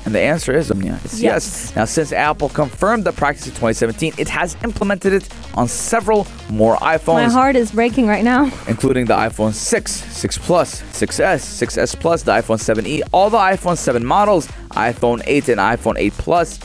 And 0.04 0.14
the 0.14 0.20
answer 0.20 0.56
is. 0.56 0.70
It's 0.70 0.80
yes. 0.80 1.20
Yes. 1.20 1.76
Now, 1.76 1.84
since 1.84 2.12
Apple 2.12 2.48
confirmed 2.48 3.04
the 3.04 3.12
practice 3.12 3.46
in 3.46 3.50
2017, 3.52 4.14
it 4.16 4.28
has 4.28 4.56
implemented 4.62 5.12
it 5.12 5.28
on 5.54 5.66
several 5.68 6.26
more 6.50 6.76
iPhones 6.76 7.14
My 7.14 7.28
heart 7.28 7.56
is 7.56 7.72
breaking 7.72 8.06
right 8.06 8.24
now. 8.24 8.44
including 8.68 9.06
the 9.06 9.14
iPhone 9.14 9.52
6, 9.52 9.90
6 9.92 10.38
Plus, 10.38 10.80
6S, 10.92 11.40
6S 11.66 11.98
Plus, 12.00 12.22
the 12.22 12.32
iPhone 12.32 12.58
7e, 12.58 13.02
all 13.12 13.28
the 13.28 13.36
iPhone 13.38 13.76
7 13.76 14.02
models, 14.04 14.46
iPhone 14.70 15.20
8 15.26 15.48
and 15.50 15.60
iPhone 15.60 15.96
8 15.98 16.12
Plus, 16.14 16.58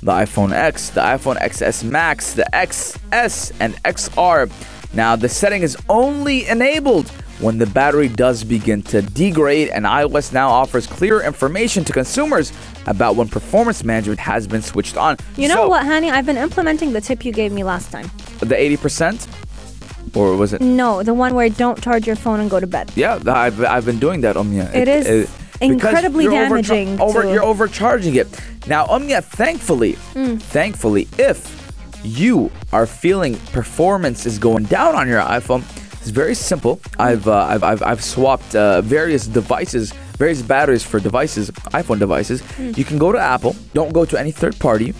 the 0.00 0.12
iPhone 0.12 0.50
X, 0.52 0.90
the 0.90 1.02
iPhone 1.02 1.36
XS 1.38 1.84
Max, 1.84 2.32
the 2.32 2.46
XS, 2.54 3.52
and 3.60 3.74
XR. 3.84 4.50
Now, 4.92 5.16
the 5.16 5.28
setting 5.28 5.62
is 5.62 5.76
only 5.88 6.46
enabled 6.48 7.08
when 7.40 7.58
the 7.58 7.66
battery 7.66 8.08
does 8.08 8.44
begin 8.44 8.82
to 8.82 9.00
degrade, 9.00 9.68
and 9.68 9.86
iOS 9.86 10.32
now 10.32 10.50
offers 10.50 10.86
clear 10.86 11.22
information 11.22 11.84
to 11.84 11.92
consumers 11.92 12.52
about 12.86 13.16
when 13.16 13.28
performance 13.28 13.82
management 13.84 14.18
has 14.20 14.46
been 14.46 14.60
switched 14.62 14.96
on. 14.96 15.16
You 15.36 15.48
know 15.48 15.54
So, 15.54 15.68
what, 15.68 15.86
honey? 15.86 16.10
I've 16.10 16.26
been 16.26 16.36
implementing 16.36 16.92
the 16.92 17.00
tip 17.00 17.24
you 17.24 17.32
gave 17.32 17.50
me 17.52 17.62
last 17.64 17.90
time. 17.90 18.10
The 18.40 18.56
80%? 18.56 19.26
Or 20.16 20.36
was 20.36 20.52
it? 20.52 20.60
No, 20.60 21.02
the 21.02 21.14
one 21.14 21.34
where 21.34 21.48
don't 21.48 21.80
charge 21.80 22.06
your 22.06 22.16
phone 22.16 22.40
and 22.40 22.50
go 22.50 22.58
to 22.58 22.66
bed. 22.66 22.90
Yeah, 22.96 23.20
I've, 23.26 23.62
I've 23.64 23.86
been 23.86 24.00
doing 24.00 24.22
that, 24.22 24.36
Omnia. 24.36 24.70
It 24.74 24.88
is 24.88 25.30
because 25.52 25.60
incredibly 25.60 26.24
you're 26.24 26.32
overchar- 26.32 26.48
damaging 26.48 27.00
Over, 27.00 27.32
you're 27.32 27.44
overcharging 27.44 28.16
it. 28.16 28.26
Now, 28.66 28.86
Omnia, 28.86 29.22
thankfully, 29.22 29.92
Mm. 30.14 30.42
thankfully, 30.42 31.06
if 31.16 31.59
you 32.02 32.50
are 32.72 32.86
feeling 32.86 33.36
performance 33.52 34.26
is 34.26 34.38
going 34.38 34.64
down 34.64 34.94
on 34.94 35.08
your 35.08 35.20
iPhone, 35.20 35.62
it's 36.00 36.10
very 36.10 36.34
simple. 36.34 36.80
I've 36.98 37.28
uh, 37.28 37.44
I've, 37.44 37.62
I've 37.62 37.82
I've 37.82 38.02
swapped 38.02 38.54
uh, 38.54 38.80
various 38.80 39.26
devices, 39.26 39.92
various 40.16 40.40
batteries 40.40 40.82
for 40.82 40.98
devices, 40.98 41.50
iPhone 41.72 41.98
devices. 41.98 42.40
Mm. 42.42 42.78
You 42.78 42.84
can 42.84 42.98
go 42.98 43.12
to 43.12 43.18
Apple. 43.18 43.54
Don't 43.74 43.92
go 43.92 44.06
to 44.06 44.18
any 44.18 44.30
third 44.30 44.58
party. 44.58 44.94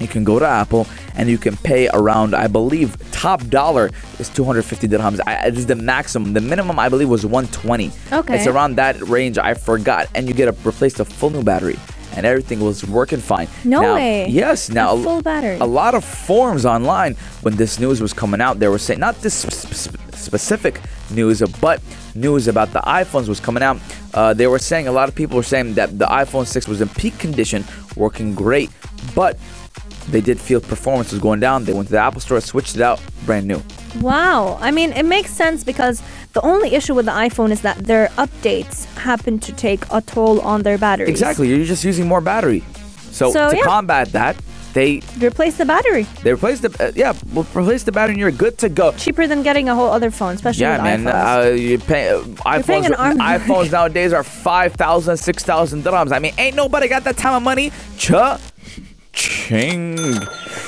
You 0.00 0.08
can 0.08 0.24
go 0.24 0.38
to 0.38 0.46
Apple 0.46 0.86
and 1.14 1.28
you 1.28 1.38
can 1.38 1.56
pay 1.58 1.88
around, 1.92 2.34
I 2.34 2.48
believe, 2.48 2.96
top 3.12 3.46
dollar 3.48 3.90
is 4.18 4.28
250 4.30 4.88
dirhams. 4.88 5.20
I, 5.26 5.50
this 5.50 5.60
is 5.60 5.66
the 5.66 5.76
maximum. 5.76 6.32
The 6.32 6.40
minimum, 6.40 6.78
I 6.78 6.88
believe, 6.88 7.08
was 7.08 7.24
120. 7.24 7.92
Okay. 8.10 8.36
It's 8.36 8.46
around 8.46 8.76
that 8.76 9.00
range. 9.02 9.38
I 9.38 9.54
forgot. 9.54 10.08
And 10.14 10.26
you 10.26 10.34
get 10.34 10.48
a 10.48 10.52
replaced 10.64 10.98
a 11.00 11.04
full 11.04 11.30
new 11.30 11.42
battery, 11.42 11.78
and 12.16 12.26
everything 12.26 12.60
was 12.60 12.84
working 12.86 13.20
fine. 13.20 13.48
No 13.64 13.80
Now- 13.80 13.94
way. 13.94 14.26
Yes. 14.28 14.68
Now, 14.70 14.94
A 14.94 15.02
full 15.02 15.22
battery. 15.22 15.58
A 15.60 15.66
lot 15.66 15.94
of 15.94 16.04
forums 16.04 16.64
online 16.66 17.16
when 17.42 17.56
this 17.56 17.78
news 17.78 18.00
was 18.00 18.12
coming 18.12 18.40
out, 18.40 18.58
they 18.58 18.68
were 18.68 18.78
saying 18.78 19.00
not 19.00 19.20
this 19.22 19.34
sp- 19.34 19.74
sp- 19.74 19.96
specific 20.14 20.80
news, 21.10 21.42
but 21.60 21.80
news 22.14 22.48
about 22.48 22.72
the 22.72 22.80
iPhones 22.80 23.28
was 23.28 23.40
coming 23.40 23.62
out. 23.62 23.78
Uh, 24.14 24.32
they 24.34 24.46
were 24.46 24.58
saying 24.58 24.86
a 24.88 24.92
lot 24.92 25.08
of 25.08 25.14
people 25.14 25.36
were 25.36 25.42
saying 25.42 25.74
that 25.74 25.98
the 25.98 26.06
iPhone 26.06 26.46
6 26.46 26.68
was 26.68 26.80
in 26.80 26.88
peak 26.90 27.18
condition, 27.18 27.64
working 27.96 28.34
great, 28.34 28.70
but 29.14 29.38
they 30.10 30.20
did 30.20 30.38
feel 30.40 30.60
performance 30.60 31.12
was 31.12 31.20
going 31.20 31.40
down. 31.40 31.64
They 31.64 31.72
went 31.72 31.88
to 31.88 31.92
the 31.92 31.98
Apple 32.00 32.20
Store, 32.20 32.40
switched 32.40 32.76
it 32.76 32.82
out, 32.82 33.00
brand 33.24 33.46
new. 33.46 33.62
Wow. 34.00 34.58
I 34.60 34.70
mean, 34.70 34.92
it 34.92 35.04
makes 35.04 35.30
sense 35.30 35.64
because 35.64 36.02
the 36.32 36.40
only 36.42 36.74
issue 36.74 36.94
with 36.94 37.06
the 37.06 37.12
iPhone 37.12 37.50
is 37.50 37.60
that 37.62 37.78
their 37.78 38.08
updates 38.16 38.84
happen 38.96 39.38
to 39.40 39.52
take 39.52 39.84
a 39.92 40.00
toll 40.00 40.40
on 40.40 40.62
their 40.62 40.78
batteries. 40.78 41.10
Exactly. 41.10 41.48
You're 41.48 41.64
just 41.64 41.84
using 41.84 42.06
more 42.08 42.20
battery. 42.20 42.64
So, 43.10 43.30
So, 43.30 43.50
to 43.50 43.56
yeah. 43.56 43.62
combat 43.64 44.12
that, 44.12 44.36
they 44.72 45.02
Replace 45.20 45.58
the 45.58 45.66
battery. 45.66 46.06
they 46.22 46.32
replace 46.32 46.60
the 46.60 46.70
uh, 46.82 46.92
yeah, 46.94 47.12
well, 47.34 47.46
replace 47.54 47.82
the 47.82 47.92
battery 47.92 48.14
and 48.14 48.20
you're 48.20 48.30
good 48.30 48.56
to 48.56 48.70
go. 48.70 48.92
Cheaper 48.92 49.26
than 49.26 49.42
getting 49.42 49.68
a 49.68 49.74
whole 49.74 49.90
other 49.90 50.10
phone, 50.10 50.34
especially 50.34 50.62
Yeah, 50.62 50.82
with 50.82 51.04
man. 51.04 51.12
iPhones. 51.12 51.44
Uh, 51.44 51.54
you 51.54 51.78
pay 51.78 52.08
uh, 52.08 52.22
iPhones. 52.22 52.66
paying 52.66 52.86
an 52.86 52.94
arm 52.94 53.20
and 53.20 53.20
iPhones 53.42 53.70
nowadays 53.76 54.14
are 54.14 54.22
5,000, 54.24 55.18
6,000 55.18 55.84
dirhams. 55.84 56.10
I 56.10 56.18
mean, 56.20 56.32
ain't 56.38 56.56
nobody 56.56 56.88
got 56.88 57.04
that 57.04 57.18
time 57.18 57.34
of 57.34 57.42
money. 57.42 57.70
Cha 57.98 58.40
ching. 59.12 59.98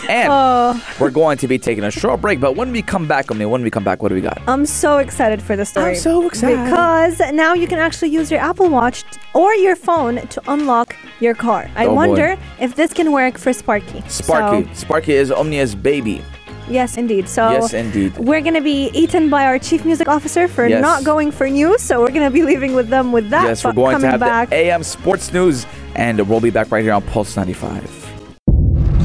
And 0.08 0.28
Oh. 0.30 0.82
we're 1.00 1.10
going 1.10 1.38
to 1.38 1.48
be 1.48 1.58
taking 1.58 1.84
a 1.84 1.90
short 1.90 2.20
break, 2.20 2.40
but 2.40 2.56
when 2.56 2.72
we 2.72 2.82
come 2.82 3.06
back, 3.06 3.30
I 3.30 3.34
mean, 3.34 3.50
when 3.50 3.62
we 3.62 3.70
come 3.70 3.84
back, 3.84 4.02
what 4.02 4.10
do 4.10 4.14
we 4.14 4.20
got? 4.20 4.40
I'm 4.46 4.66
so 4.66 4.98
excited 4.98 5.40
for 5.42 5.56
the 5.56 5.64
story. 5.64 5.90
I'm 5.92 5.96
so 5.96 6.26
excited. 6.26 6.62
Because 6.64 7.20
now 7.32 7.54
you 7.54 7.66
can 7.66 7.78
actually 7.78 8.10
use 8.10 8.30
your 8.30 8.40
Apple 8.40 8.68
Watch 8.68 9.04
or 9.34 9.54
your 9.54 9.76
phone 9.76 10.16
to 10.28 10.42
unlock 10.48 10.94
your 11.20 11.34
car. 11.34 11.70
I 11.76 11.86
Oh, 11.86 11.88
boy. 11.90 11.94
wonder 11.94 12.36
if 12.60 12.74
this 12.74 12.92
can 12.92 13.12
work 13.12 13.38
for 13.38 13.52
Sparky. 13.52 14.02
Sparky. 14.08 14.68
So, 14.68 14.74
Sparky 14.74 15.14
is 15.14 15.30
Omnia's 15.30 15.74
baby. 15.74 16.22
yes, 16.68 16.96
indeed. 16.96 17.28
So 17.28 17.50
Yes, 17.50 17.72
indeed. 17.74 18.16
we're 18.18 18.40
going 18.40 18.54
to 18.54 18.60
be 18.62 18.90
eaten 18.94 19.28
by 19.30 19.44
our 19.46 19.58
chief 19.58 19.84
music 19.84 20.08
officer 20.08 20.48
for 20.48 20.66
Yes. 20.66 20.80
not 20.82 21.04
going 21.04 21.30
for 21.30 21.48
news. 21.48 21.80
So 21.82 22.00
we're 22.00 22.08
going 22.10 22.24
to 22.24 22.30
be 22.30 22.42
leaving 22.42 22.74
with 22.74 22.88
them 22.88 23.12
with 23.12 23.28
that. 23.30 23.44
yes, 23.44 23.64
we're 23.64 23.72
going 23.72 24.00
to 24.00 24.08
have 24.10 24.20
back. 24.20 24.48
the 24.50 24.56
AM 24.56 24.82
Sports 24.82 25.32
News, 25.32 25.66
and 25.94 26.20
we'll 26.28 26.40
be 26.40 26.50
back 26.50 26.70
right 26.72 26.82
here 26.82 26.92
on 26.94 27.02
Pulse 27.02 27.36
95. 27.36 28.03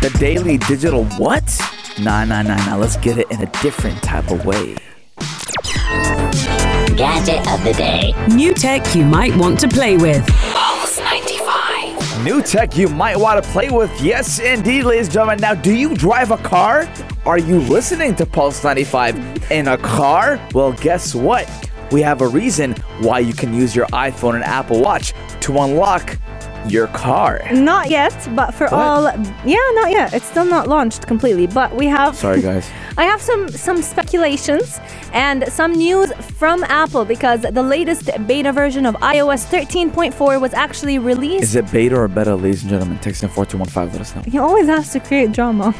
The 0.00 0.16
daily 0.20 0.58
digital 0.58 1.06
what? 1.18 1.42
Nah, 1.98 2.24
nah, 2.24 2.42
nah, 2.42 2.64
nah. 2.64 2.76
Let's 2.76 2.96
get 2.98 3.18
it 3.18 3.28
in 3.32 3.42
a 3.42 3.50
different 3.62 4.00
type 4.04 4.30
of 4.30 4.46
way. 4.46 4.76
Gadget 6.96 7.44
of 7.50 7.64
the 7.64 7.74
day. 7.76 8.14
New 8.28 8.54
tech 8.54 8.94
you 8.94 9.04
might 9.04 9.36
want 9.36 9.58
to 9.58 9.66
play 9.66 9.96
with. 9.96 10.24
Pulse 12.24 12.24
95. 12.24 12.24
New 12.24 12.42
tech 12.42 12.76
you 12.76 12.88
might 12.88 13.16
want 13.16 13.42
to 13.42 13.50
play 13.50 13.70
with. 13.70 13.90
Yes, 14.00 14.38
indeed, 14.38 14.84
ladies 14.84 15.06
and 15.06 15.14
gentlemen. 15.14 15.40
Now, 15.40 15.54
do 15.54 15.74
you 15.74 15.94
drive 15.94 16.30
a 16.30 16.36
car? 16.38 16.88
Are 17.26 17.38
you 17.38 17.60
listening 17.60 18.14
to 18.16 18.26
Pulse 18.26 18.62
95 18.64 19.50
in 19.50 19.68
a 19.68 19.76
car? 19.78 20.40
Well, 20.54 20.72
guess 20.72 21.14
what? 21.14 21.48
We 21.92 22.02
have 22.02 22.20
a 22.20 22.28
reason 22.28 22.74
why 23.00 23.18
you 23.20 23.32
can 23.32 23.52
use 23.54 23.74
your 23.74 23.86
iPhone 23.86 24.34
and 24.34 24.44
Apple 24.44 24.80
Watch 24.80 25.12
to 25.40 25.58
unlock 25.58 26.16
your 26.68 26.86
car. 26.88 27.40
Not 27.52 27.90
yet, 27.90 28.12
but 28.36 28.52
for 28.52 28.64
What? 28.64 28.72
all, 28.74 29.02
yeah, 29.44 29.56
not 29.74 29.90
yet. 29.90 30.12
It's 30.12 30.26
still 30.26 30.44
not 30.44 30.68
launched 30.68 31.06
completely, 31.06 31.46
but 31.46 31.74
we 31.74 31.86
have. 31.86 32.14
Sorry, 32.14 32.42
guys. 32.42 32.68
I 33.00 33.04
have 33.04 33.22
some 33.22 33.48
some 33.48 33.80
speculations 33.80 34.78
and 35.14 35.50
some 35.50 35.72
news 35.72 36.12
from 36.38 36.62
Apple 36.64 37.06
because 37.06 37.40
the 37.40 37.62
latest 37.62 38.10
beta 38.26 38.52
version 38.52 38.84
of 38.84 38.94
iOS 38.96 39.46
13.4 39.48 40.38
was 40.38 40.52
actually 40.52 40.98
released. 40.98 41.44
Is 41.44 41.54
it 41.54 41.72
beta 41.72 41.96
or 41.96 42.08
beta, 42.08 42.34
ladies 42.36 42.60
and 42.60 42.68
gentlemen? 42.68 42.98
Text 42.98 43.22
in 43.22 43.30
4215. 43.30 43.92
Let 43.92 44.02
us 44.02 44.14
know. 44.14 44.30
he 44.30 44.38
always 44.38 44.66
has 44.66 44.92
to 44.92 45.00
create 45.00 45.32
drama. 45.32 45.74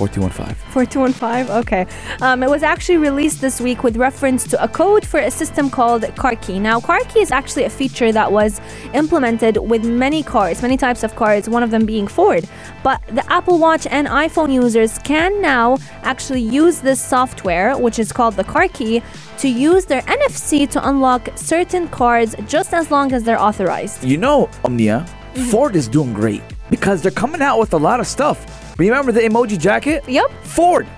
4215. 0.00 0.54
4215, 0.72 1.56
okay. 1.60 1.86
Um, 2.22 2.42
it 2.42 2.48
was 2.48 2.62
actually 2.62 2.96
released 2.96 3.42
this 3.42 3.60
week 3.60 3.84
with 3.84 3.98
reference 3.98 4.44
to 4.44 4.62
a 4.64 4.66
code 4.66 5.04
for 5.06 5.20
a 5.20 5.30
system 5.30 5.68
called 5.68 6.02
car 6.16 6.36
key. 6.36 6.58
Now, 6.58 6.80
car 6.80 7.00
key 7.10 7.20
is 7.20 7.30
actually 7.30 7.64
a 7.64 7.70
feature 7.70 8.10
that 8.10 8.32
was 8.32 8.62
implemented 8.94 9.58
with 9.58 9.84
many 9.84 10.22
cars, 10.22 10.62
many 10.62 10.78
types 10.78 11.02
of 11.02 11.14
cars, 11.16 11.50
one 11.50 11.62
of 11.62 11.70
them 11.70 11.84
being 11.84 12.06
Ford. 12.06 12.48
But 12.82 13.02
the 13.08 13.30
Apple 13.30 13.58
Watch 13.58 13.86
and 13.86 14.06
iPhone 14.08 14.50
users 14.50 14.98
can 15.00 15.42
now 15.42 15.76
actually 16.02 16.40
use 16.40 16.80
this 16.80 17.00
software, 17.00 17.76
which 17.76 17.98
is 17.98 18.10
called 18.10 18.36
the 18.36 18.44
car 18.44 18.68
key, 18.68 19.02
to 19.36 19.48
use 19.48 19.84
their 19.84 20.00
NFC 20.02 20.70
to 20.70 20.88
unlock 20.88 21.28
certain 21.34 21.88
cars 21.88 22.34
just 22.46 22.72
as 22.72 22.90
long 22.90 23.12
as 23.12 23.22
they're 23.24 23.40
authorized. 23.40 24.02
You 24.02 24.16
know, 24.16 24.48
Omnia, 24.64 25.06
Mm-hmm. 25.34 25.50
Ford 25.50 25.76
is 25.76 25.86
doing 25.86 26.12
great 26.12 26.42
because 26.70 27.02
they're 27.02 27.12
coming 27.12 27.40
out 27.40 27.60
with 27.60 27.72
a 27.72 27.76
lot 27.76 28.00
of 28.00 28.08
stuff. 28.08 28.69
Remember 28.80 29.12
the 29.12 29.20
emoji 29.20 29.58
jacket? 29.58 30.02
Yep. 30.08 30.30
Ford. 30.42 30.88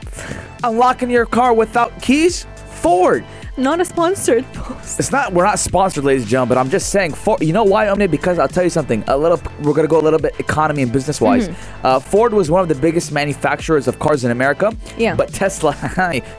Unlocking 0.63 1.11
your 1.11 1.27
car 1.27 1.53
without 1.53 2.01
keys? 2.01 2.47
Ford. 2.81 3.25
Not 3.57 3.81
a 3.81 3.85
sponsored 3.85 4.45
post. 4.53 5.01
It's 5.01 5.11
not. 5.11 5.33
We're 5.33 5.45
not 5.45 5.59
sponsored, 5.59 6.05
ladies 6.05 6.23
and 6.23 6.31
gentlemen. 6.31 6.55
But 6.55 6.61
I'm 6.61 6.71
just 6.71 6.91
saying. 6.91 7.13
Ford, 7.13 7.43
you 7.43 7.53
know 7.53 7.65
why, 7.65 7.89
Omnia? 7.89 8.09
Because 8.09 8.39
I'll 8.39 8.47
tell 8.47 8.63
you 8.63 8.71
something. 8.71 9.03
A 9.09 9.19
little. 9.19 9.43
We're 9.63 9.75
gonna 9.75 9.89
go 9.89 9.99
a 9.99 10.01
little 10.01 10.21
bit 10.21 10.39
economy 10.39 10.83
and 10.83 10.93
business 10.93 11.21
wise. 11.21 11.49
Mm-hmm. 11.49 11.87
Uh, 11.87 11.99
Ford 11.99 12.33
was 12.33 12.53
one 12.53 12.63
of 12.63 12.69
the 12.69 12.77
biggest 12.77 13.11
manufacturers 13.11 13.89
of 13.89 13.99
cars 13.99 14.25
in 14.25 14.31
America. 14.31 14.73
Yeah. 14.97 15.17
But 15.17 15.35
Tesla 15.35 15.75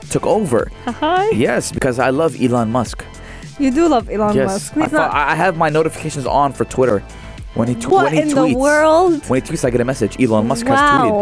took 0.10 0.24
over. 0.24 0.72
Hi. 0.86 1.28
Yes, 1.30 1.70
because 1.70 1.98
I 1.98 2.08
love 2.08 2.40
Elon 2.40 2.72
Musk. 2.72 3.04
You 3.58 3.70
do 3.70 3.86
love 3.86 4.08
Elon 4.08 4.34
yes. 4.34 4.48
Musk. 4.48 4.76
I, 4.78 4.82
He's 4.82 4.92
not. 4.92 5.12
I 5.12 5.34
have 5.34 5.58
my 5.58 5.68
notifications 5.68 6.24
on 6.26 6.54
for 6.54 6.64
Twitter. 6.64 7.04
When 7.54 7.68
he, 7.68 7.74
tw- 7.76 7.86
What 7.88 8.04
when 8.06 8.14
he 8.14 8.20
in 8.22 8.28
the 8.34 8.54
world? 8.56 9.24
When 9.28 9.40
he 9.40 9.48
tweets, 9.48 9.64
I 9.64 9.70
get 9.70 9.80
a 9.80 9.84
message. 9.84 10.20
Elon 10.20 10.48
Musk 10.48 10.66
Wow. 10.66 10.74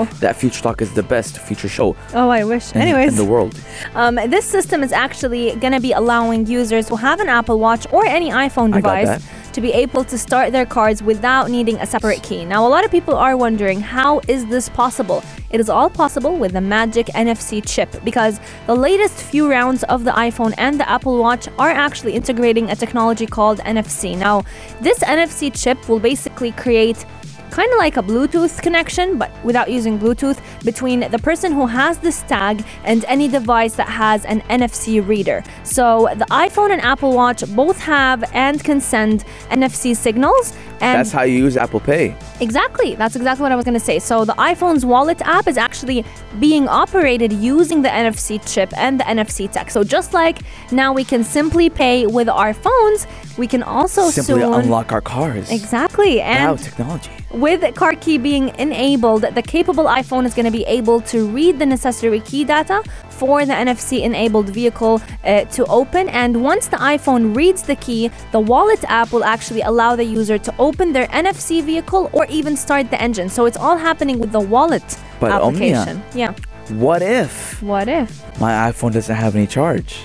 has 0.04 0.08
tweeted 0.08 0.20
that 0.20 0.36
Future 0.36 0.62
Talk 0.62 0.80
is 0.80 0.92
the 0.94 1.02
best 1.02 1.38
future 1.38 1.68
show 1.68 1.94
Oh, 2.14 2.30
I 2.30 2.42
wish. 2.44 2.72
in, 2.74 2.80
Anyways. 2.80 3.10
in 3.10 3.16
the 3.16 3.30
world. 3.30 3.54
Um, 3.94 4.14
this 4.28 4.46
system 4.46 4.82
is 4.82 4.92
actually 4.92 5.54
going 5.56 5.74
to 5.74 5.80
be 5.80 5.92
allowing 5.92 6.46
users 6.46 6.88
who 6.88 6.96
have 6.96 7.20
an 7.20 7.28
Apple 7.28 7.58
Watch 7.58 7.86
or 7.92 8.06
any 8.06 8.30
iPhone 8.30 8.72
device 8.72 9.22
to 9.52 9.60
be 9.60 9.72
able 9.72 10.04
to 10.04 10.18
start 10.18 10.52
their 10.52 10.66
cards 10.66 11.02
without 11.02 11.50
needing 11.50 11.76
a 11.76 11.86
separate 11.86 12.22
key. 12.22 12.44
Now, 12.44 12.66
a 12.66 12.68
lot 12.68 12.84
of 12.84 12.90
people 12.90 13.14
are 13.14 13.36
wondering 13.36 13.80
how 13.80 14.20
is 14.28 14.46
this 14.46 14.68
possible? 14.68 15.22
It 15.50 15.60
is 15.60 15.68
all 15.68 15.90
possible 15.90 16.36
with 16.36 16.52
the 16.52 16.60
Magic 16.60 17.06
NFC 17.08 17.62
chip 17.64 18.02
because 18.04 18.40
the 18.66 18.74
latest 18.74 19.22
few 19.22 19.50
rounds 19.50 19.82
of 19.84 20.04
the 20.04 20.12
iPhone 20.12 20.54
and 20.58 20.80
the 20.80 20.88
Apple 20.88 21.18
Watch 21.18 21.48
are 21.58 21.70
actually 21.70 22.14
integrating 22.14 22.70
a 22.70 22.76
technology 22.76 23.26
called 23.26 23.58
NFC. 23.60 24.16
Now, 24.16 24.44
this 24.80 24.98
NFC 25.00 25.52
chip 25.52 25.88
will 25.88 26.00
basically 26.00 26.52
create 26.52 27.04
kind 27.52 27.70
of 27.70 27.78
like 27.78 27.98
a 27.98 28.02
Bluetooth 28.02 28.62
connection, 28.62 29.18
but 29.18 29.30
without 29.44 29.70
using 29.70 29.98
Bluetooth, 29.98 30.40
between 30.64 31.00
the 31.10 31.18
person 31.18 31.52
who 31.52 31.66
has 31.66 31.98
this 31.98 32.22
tag 32.22 32.64
and 32.84 33.04
any 33.04 33.28
device 33.28 33.74
that 33.74 33.90
has 33.90 34.24
an 34.24 34.40
NFC 34.48 35.06
reader. 35.06 35.44
So 35.62 36.08
the 36.16 36.24
iPhone 36.30 36.70
and 36.72 36.80
Apple 36.80 37.12
Watch 37.12 37.44
both 37.54 37.78
have 37.80 38.24
and 38.32 38.64
can 38.64 38.80
send 38.80 39.24
NFC 39.50 39.94
signals. 39.94 40.54
And 40.82 40.98
That's 40.98 41.12
how 41.12 41.22
you 41.22 41.38
use 41.38 41.56
Apple 41.56 41.78
Pay. 41.80 42.14
Exactly. 42.40 42.96
That's 42.96 43.14
exactly 43.14 43.42
what 43.44 43.52
I 43.52 43.56
was 43.56 43.64
going 43.64 43.78
to 43.78 43.86
say. 43.90 44.00
So 44.00 44.24
the 44.24 44.32
iPhone's 44.34 44.84
wallet 44.84 45.20
app 45.22 45.46
is 45.46 45.56
actually 45.56 46.04
being 46.40 46.66
operated 46.66 47.32
using 47.32 47.82
the 47.82 47.88
NFC 47.88 48.40
chip 48.52 48.76
and 48.76 48.98
the 48.98 49.04
NFC 49.04 49.50
tech. 49.50 49.70
So 49.70 49.84
just 49.84 50.12
like 50.12 50.38
now 50.72 50.92
we 50.92 51.04
can 51.04 51.22
simply 51.22 51.70
pay 51.70 52.06
with 52.06 52.28
our 52.28 52.52
phones, 52.52 53.06
we 53.38 53.46
can 53.46 53.62
also 53.62 54.10
Simply 54.10 54.42
soon 54.42 54.54
unlock 54.54 54.90
our 54.90 55.00
cars. 55.00 55.50
Exactly. 55.52 56.20
And 56.20 56.50
Wow, 56.50 56.56
technology. 56.56 57.10
with 57.30 57.60
car 57.76 57.94
key 57.94 58.18
being 58.18 58.48
enabled, 58.58 59.22
the 59.22 59.42
capable 59.42 59.84
iPhone 59.84 60.26
is 60.26 60.34
going 60.34 60.46
to 60.46 60.50
be 60.50 60.64
able 60.64 61.00
to 61.12 61.28
read 61.28 61.60
the 61.60 61.66
necessary 61.66 62.20
key 62.20 62.42
data 62.44 62.82
for 63.10 63.46
the 63.46 63.52
NFC 63.52 64.02
enabled 64.02 64.48
vehicle 64.50 65.00
uh, 65.24 65.44
to 65.44 65.64
open. 65.66 66.08
And 66.08 66.42
once 66.42 66.66
the 66.66 66.76
iPhone 66.78 67.36
reads 67.36 67.62
the 67.62 67.76
key, 67.76 68.10
the 68.32 68.40
wallet 68.40 68.82
app 68.88 69.12
will 69.12 69.22
actually 69.24 69.60
allow 69.60 69.94
the 69.94 70.04
user 70.04 70.38
to 70.38 70.52
open 70.58 70.71
their 70.76 71.06
NFC 71.08 71.62
vehicle 71.62 72.08
or 72.12 72.26
even 72.28 72.56
start 72.56 72.90
the 72.90 73.00
engine. 73.00 73.28
So 73.28 73.44
it's 73.46 73.56
all 73.56 73.76
happening 73.76 74.18
with 74.18 74.32
the 74.32 74.40
wallet 74.40 74.82
But 75.20 75.30
Omnia- 75.32 75.76
application. 75.76 76.02
Yeah. 76.14 76.32
What 76.70 77.02
if 77.02 77.62
What 77.62 77.88
if? 77.88 78.08
my 78.40 78.52
iPhone 78.70 78.92
doesn't 78.92 79.14
have 79.14 79.34
any 79.36 79.46
charge? 79.46 79.98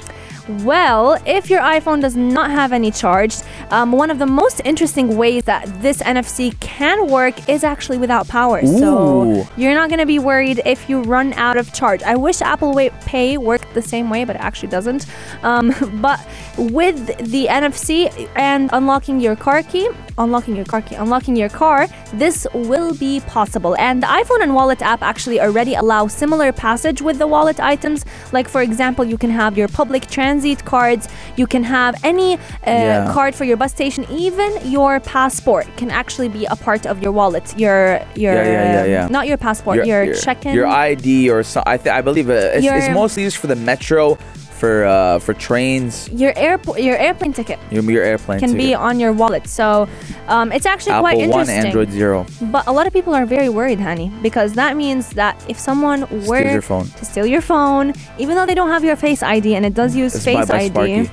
Well, 0.50 1.22
if 1.26 1.50
your 1.50 1.60
iPhone 1.60 2.02
does 2.02 2.16
not 2.16 2.52
have 2.52 2.72
any 2.72 2.92
charge, 2.92 3.36
um, 3.70 3.92
one 3.92 4.10
of 4.10 4.18
the 4.18 4.26
most 4.26 4.62
interesting 4.64 5.18
ways 5.18 5.44
that 5.44 5.66
this 5.82 6.02
NFC 6.02 6.58
can 6.60 7.08
work 7.08 7.50
is 7.50 7.64
actually 7.64 7.98
without 7.98 8.28
power. 8.28 8.62
Ooh. 8.64 8.80
So 8.80 9.48
you're 9.58 9.74
not 9.74 9.90
going 9.90 10.00
to 10.00 10.06
be 10.06 10.20
worried 10.20 10.62
if 10.66 10.90
you 10.90 11.02
run 11.02 11.34
out 11.34 11.58
of 11.58 11.74
charge. 11.74 12.02
I 12.04 12.16
wish 12.16 12.42
Apple 12.42 12.74
Pay 13.06 13.38
worked 13.38 13.74
the 13.74 13.82
same 13.82 14.10
way, 14.10 14.24
but 14.24 14.36
it 14.38 14.42
actually 14.42 14.70
doesn't. 14.70 15.06
Um, 15.44 15.74
but 16.02 16.26
with 16.58 17.08
the 17.32 17.48
NFC 17.48 18.30
and 18.36 18.70
unlocking 18.72 19.20
your 19.20 19.36
car 19.36 19.64
key, 19.64 19.90
unlocking 20.18 20.56
your 20.56 20.66
car 20.66 20.82
key, 20.82 20.96
unlocking 20.96 21.36
your 21.36 21.50
car, 21.50 21.88
this 22.14 22.48
will 22.54 22.96
be 22.96 23.20
possible. 23.22 23.76
And 23.78 24.02
the 24.02 24.08
iPhone 24.08 24.42
and 24.42 24.56
Wallet 24.56 24.82
app 24.82 25.02
actually 25.02 25.42
already 25.42 25.76
allow 25.76 26.08
similar 26.08 26.52
passage 26.52 27.02
with 27.02 27.20
the 27.20 27.28
wallet 27.28 27.60
items. 27.60 28.06
Like, 28.32 28.48
for 28.48 28.62
example, 28.62 29.04
you 29.06 29.18
can 29.18 29.30
have 29.30 29.58
your 29.58 29.68
public 29.68 30.08
transit 30.08 30.37
cards, 30.66 31.08
you 31.36 31.48
can 31.48 31.64
have 31.64 31.96
any 32.04 32.34
uh, 32.36 32.40
Yeah. 32.66 33.14
card 33.14 33.36
for 33.36 33.46
your 33.46 33.58
bus 33.58 33.72
station, 33.72 34.06
even 34.10 34.50
your 34.64 35.00
passport 35.00 35.66
can 35.78 35.90
actually 35.92 36.30
be 36.30 36.46
a 36.46 36.56
part 36.56 36.86
of 36.86 37.02
your 37.04 37.12
wallet. 37.12 37.46
Your, 37.58 38.00
your, 38.16 38.34
Yeah, 38.34 38.86
yeah, 38.86 39.08
not 39.10 39.28
your 39.28 39.38
passport, 39.38 39.86
your, 39.86 40.14
check-in. 40.16 40.54
your 40.54 40.68
ID 40.68 41.30
or 41.30 41.44
so. 41.44 41.62
I 41.66 41.78
th- 41.78 41.94
I 42.00 42.02
believe 42.02 42.30
uh, 42.30 42.34
it's, 42.58 42.66
it's 42.66 42.94
mostly 42.94 43.24
used 43.24 43.38
for 43.38 43.48
the 43.48 43.56
metro, 43.56 44.18
for 44.60 44.86
uh, 44.86 45.20
for 45.20 45.34
trains. 45.34 46.10
your 46.10 46.34
airport, 46.36 46.82
your 46.82 46.98
airplane 46.98 47.34
ticket 47.34 47.60
Your, 47.72 47.84
your 47.84 48.04
airplane 48.04 48.40
can 48.40 48.54
be 48.54 48.74
on 48.74 49.00
your 49.00 49.14
wallet. 49.14 49.48
So 49.48 49.88
um, 50.28 50.52
it's 50.52 50.66
actually 50.66 51.00
quite 51.00 51.18
Apple 51.18 51.30
One, 51.32 51.42
interesting. 51.42 51.66
Android 51.68 51.92
Zero. 51.92 52.26
But 52.42 52.68
a 52.68 52.72
lot 52.72 52.88
of 52.88 52.94
people 52.94 53.14
are 53.14 53.26
very 53.26 53.50
worried, 53.50 53.80
honey, 53.80 54.12
because 54.22 54.54
that 54.54 54.76
means 54.76 55.10
that 55.12 55.36
if 55.48 55.60
someone 55.60 56.08
were 56.26 56.62
to 56.62 57.06
steal 57.06 57.26
your 57.26 57.42
phone, 57.42 57.94
even 58.18 58.36
though 58.36 58.46
they 58.46 58.56
don't 58.56 58.70
have 58.70 58.84
your 58.84 58.96
Face 58.96 59.22
ID 59.22 59.56
and 59.56 59.66
it 59.66 59.74
does 59.74 59.96
use 59.96 60.16
It's 60.16 60.26
Face 60.26 60.48
bye-bye 60.48 60.64
ID, 60.66 61.06
Sparky. 61.06 61.12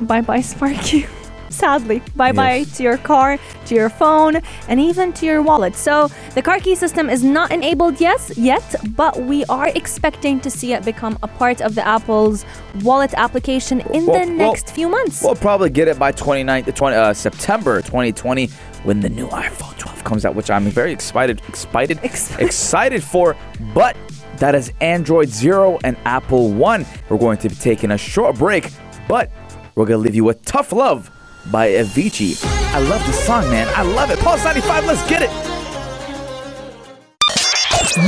bye 0.00 0.20
bye 0.20 0.40
Sparky. 0.40 1.06
Sadly, 1.50 2.00
bye 2.16 2.32
bye 2.32 2.58
Yes. 2.58 2.76
to 2.78 2.82
your 2.82 2.96
car, 2.96 3.38
to 3.66 3.74
your 3.74 3.88
phone, 3.90 4.36
and 4.68 4.80
even 4.80 5.12
to 5.14 5.26
your 5.26 5.42
wallet. 5.42 5.74
So 5.76 6.08
the 6.34 6.42
car 6.42 6.58
key 6.60 6.74
system 6.74 7.10
is 7.10 7.22
not 7.22 7.50
enabled 7.50 8.00
yes 8.00 8.36
yet, 8.38 8.74
but 8.96 9.20
we 9.22 9.44
are 9.46 9.68
expecting 9.68 10.40
to 10.40 10.50
see 10.50 10.72
it 10.72 10.84
become 10.84 11.18
a 11.22 11.28
part 11.28 11.60
of 11.60 11.74
the 11.74 11.86
Apple's 11.86 12.44
wallet 12.82 13.12
application 13.14 13.80
in 13.92 14.06
Well, 14.06 14.20
the 14.20 14.26
well, 14.36 14.52
next 14.52 14.70
few 14.70 14.88
months. 14.88 15.22
We'll 15.22 15.34
probably 15.34 15.70
get 15.70 15.88
it 15.88 15.98
by 15.98 16.12
29th, 16.12 16.74
20, 16.74 16.96
uh, 16.96 17.12
September 17.14 17.82
2020 17.82 18.46
when 18.84 19.00
the 19.00 19.08
new 19.08 19.26
iPhone 19.28 19.76
12 19.76 20.04
comes 20.04 20.24
out, 20.24 20.34
which 20.34 20.50
I'm 20.50 20.64
very 20.64 20.92
excited, 20.92 21.42
excited, 21.48 21.98
Excited. 22.02 22.46
excited 22.46 23.04
for. 23.04 23.36
But 23.74 23.96
that 24.38 24.54
is 24.54 24.72
Android 24.80 25.28
Zero 25.28 25.78
and 25.84 25.96
Apple 26.04 26.50
One. 26.52 26.86
We're 27.08 27.18
going 27.18 27.38
to 27.38 27.48
be 27.48 27.54
taking 27.56 27.90
a 27.90 27.98
short 27.98 28.36
break, 28.38 28.70
but 29.08 29.30
we're 29.74 29.84
gonna 29.86 29.98
leave 29.98 30.14
you 30.14 30.24
with 30.24 30.42
"Tough 30.44 30.72
Love" 30.72 31.10
by 31.46 31.68
Avicii. 31.70 32.42
I 32.74 32.78
love 32.80 33.04
this 33.06 33.24
song, 33.24 33.48
man. 33.50 33.68
I 33.74 33.82
love 33.82 34.10
it. 34.10 34.18
Pulse 34.20 34.44
95, 34.44 34.86
let's 34.86 35.08
get 35.08 35.22
it. 35.22 35.30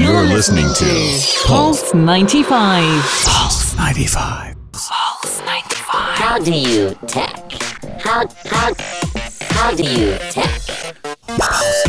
You're 0.01 0.23
listening 0.23 0.73
to 0.75 1.21
Pulse 1.45 1.93
95. 1.93 3.03
Pulse 3.25 3.77
95. 3.77 4.57
Pulse 4.73 5.41
95. 5.41 6.19
How 6.19 6.39
do 6.39 6.53
you 6.53 6.95
tech? 7.09 7.53
How 8.01 8.27
how 8.45 8.75
how 9.51 9.75
do 9.75 9.83
you 9.83 10.17
tech? 10.31 10.61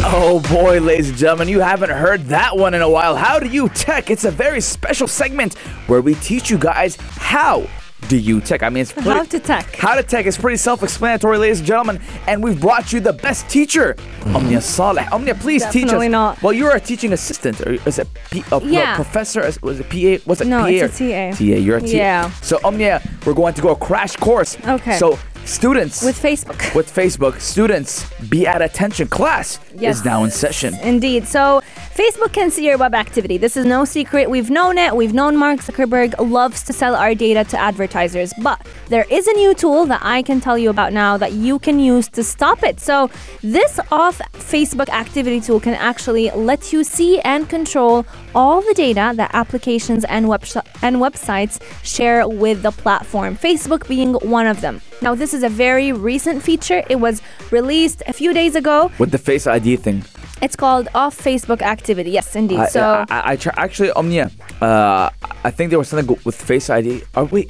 Oh 0.05 0.43
boy, 0.49 0.79
ladies 0.79 1.09
and 1.09 1.17
gentlemen, 1.17 1.49
you 1.49 1.59
haven't 1.59 1.91
heard 1.91 2.25
that 2.25 2.57
one 2.57 2.73
in 2.73 2.81
a 2.81 2.89
while. 2.89 3.15
How 3.15 3.39
do 3.39 3.47
you 3.47 3.69
tech? 3.69 4.09
It's 4.09 4.25
a 4.25 4.31
very 4.31 4.61
special 4.61 5.07
segment 5.07 5.57
where 5.87 6.01
we 6.01 6.15
teach 6.15 6.49
you 6.49 6.57
guys 6.57 6.95
how 6.95 7.67
do 8.07 8.17
you 8.17 8.41
tech. 8.41 8.63
I 8.63 8.69
mean, 8.69 8.81
it's 8.81 8.91
pretty, 8.91 9.09
How 9.09 9.23
to 9.23 9.39
tech. 9.39 9.75
How 9.75 9.95
to 9.95 10.03
tech 10.03 10.25
is 10.25 10.37
pretty 10.37 10.57
self-explanatory, 10.57 11.37
ladies 11.37 11.59
and 11.59 11.67
gentlemen, 11.67 11.99
and 12.27 12.43
we've 12.43 12.59
brought 12.59 12.93
you 12.93 12.99
the 12.99 13.13
best 13.13 13.49
teacher, 13.49 13.95
mm-hmm. 13.95 14.35
Omnia 14.35 14.61
Saleh. 14.61 15.11
Omnia, 15.11 15.35
please 15.35 15.63
teach 15.65 15.83
us. 15.85 15.91
Definitely 15.91 16.09
not. 16.09 16.41
Well, 16.41 16.53
you're 16.53 16.75
a 16.75 16.79
teaching 16.79 17.13
assistant, 17.13 17.61
or 17.61 17.73
is 17.87 17.99
it 17.99 18.07
P, 18.31 18.41
uh, 18.41 18.43
a, 18.51 18.55
uh, 18.57 18.59
Yeah. 18.63 18.91
no, 18.91 18.95
professor? 18.95 19.41
Is- 19.45 19.61
Was 19.61 19.79
it 19.79 19.89
PA? 19.89 20.23
Was 20.25 20.41
it 20.41 20.47
No, 20.47 20.61
PA? 20.61 20.67
it's 20.67 21.01
a 21.01 21.31
TA. 21.31 21.37
TA. 21.37 21.43
You're 21.59 21.77
a 21.77 21.81
TA. 21.81 21.87
Yeah. 21.87 22.31
So 22.41 22.59
Omnia, 22.63 23.01
we're 23.25 23.33
going 23.33 23.53
to 23.53 23.61
go 23.61 23.69
a 23.69 23.75
crash 23.75 24.15
course. 24.15 24.57
Okay. 24.67 24.97
So 24.97 25.17
Students 25.45 26.01
with 26.03 26.17
Facebook. 26.21 26.73
with 26.75 26.89
Facebook, 26.93 27.41
students 27.41 28.09
be 28.29 28.47
at 28.47 28.61
attention. 28.61 29.07
Class 29.09 29.59
Yes. 29.75 29.97
is 29.97 30.05
now 30.05 30.23
in 30.23 30.31
session. 30.31 30.73
Indeed. 30.75 31.27
So 31.27 31.61
Facebook 31.93 32.33
can 32.33 32.49
see 32.49 32.65
your 32.65 32.79
web 32.79 32.95
activity. 32.95 33.37
This 33.37 33.55
is 33.55 33.67
no 33.67 33.85
secret. 33.85 34.27
We've 34.27 34.49
known 34.49 34.79
it. 34.79 34.95
We've 34.95 35.13
known 35.13 35.37
Mark 35.37 35.59
Zuckerberg 35.59 36.15
loves 36.19 36.63
to 36.63 36.73
sell 36.73 36.95
our 36.95 37.13
data 37.13 37.43
to 37.51 37.59
advertisers. 37.59 38.33
But 38.41 38.65
there 38.87 39.05
is 39.11 39.27
a 39.27 39.33
new 39.33 39.53
tool 39.53 39.85
that 39.85 40.01
I 40.03 40.23
can 40.23 40.41
tell 40.41 40.57
you 40.57 40.71
about 40.71 40.91
now 40.91 41.17
that 41.17 41.33
you 41.33 41.59
can 41.59 41.77
use 41.79 42.07
to 42.09 42.23
stop 42.23 42.63
it. 42.63 42.79
So 42.79 43.11
this 43.43 43.79
off 43.91 44.17
Facebook 44.33 44.89
activity 44.89 45.39
tool 45.39 45.59
can 45.59 45.75
actually 45.75 46.31
let 46.31 46.73
you 46.73 46.83
see 46.83 47.19
and 47.19 47.47
control 47.47 48.07
all 48.33 48.61
the 48.61 48.73
data 48.73 49.13
that 49.15 49.29
applications 49.35 50.03
and 50.05 50.27
web 50.27 50.43
and 50.81 50.95
websites 50.95 51.61
share 51.83 52.27
with 52.27 52.63
the 52.63 52.71
platform. 52.71 53.37
Facebook 53.37 53.87
being 53.87 54.15
one 54.15 54.47
of 54.47 54.61
them. 54.61 54.81
Now 55.03 55.13
this 55.13 55.31
is 55.31 55.43
a 55.43 55.49
very 55.49 55.91
recent 55.91 56.41
feature. 56.41 56.81
It 56.89 56.95
was 56.95 57.21
released 57.51 58.01
a 58.07 58.13
few 58.13 58.33
days 58.33 58.55
ago. 58.55 58.91
With 58.97 59.11
the 59.11 59.19
Face 59.19 59.45
ID 59.45 59.75
thing. 59.75 60.03
It's 60.43 60.55
called 60.55 60.87
off 60.93 61.17
Facebook 61.17 61.61
activity. 61.61 62.11
Yes, 62.11 62.35
indeed. 62.35 62.59
I, 62.59 62.67
so 62.67 62.81
I, 62.81 63.05
I, 63.17 63.31
I 63.31 63.35
try, 63.37 63.53
actually, 63.55 63.91
Omnia, 63.91 64.29
uh, 64.61 65.09
I 65.43 65.51
think 65.51 65.69
there 65.69 65.79
was 65.79 65.87
something 65.89 66.17
with 66.25 66.35
Face 66.35 66.69
ID. 66.69 67.01
Are 67.15 67.25
we? 67.25 67.47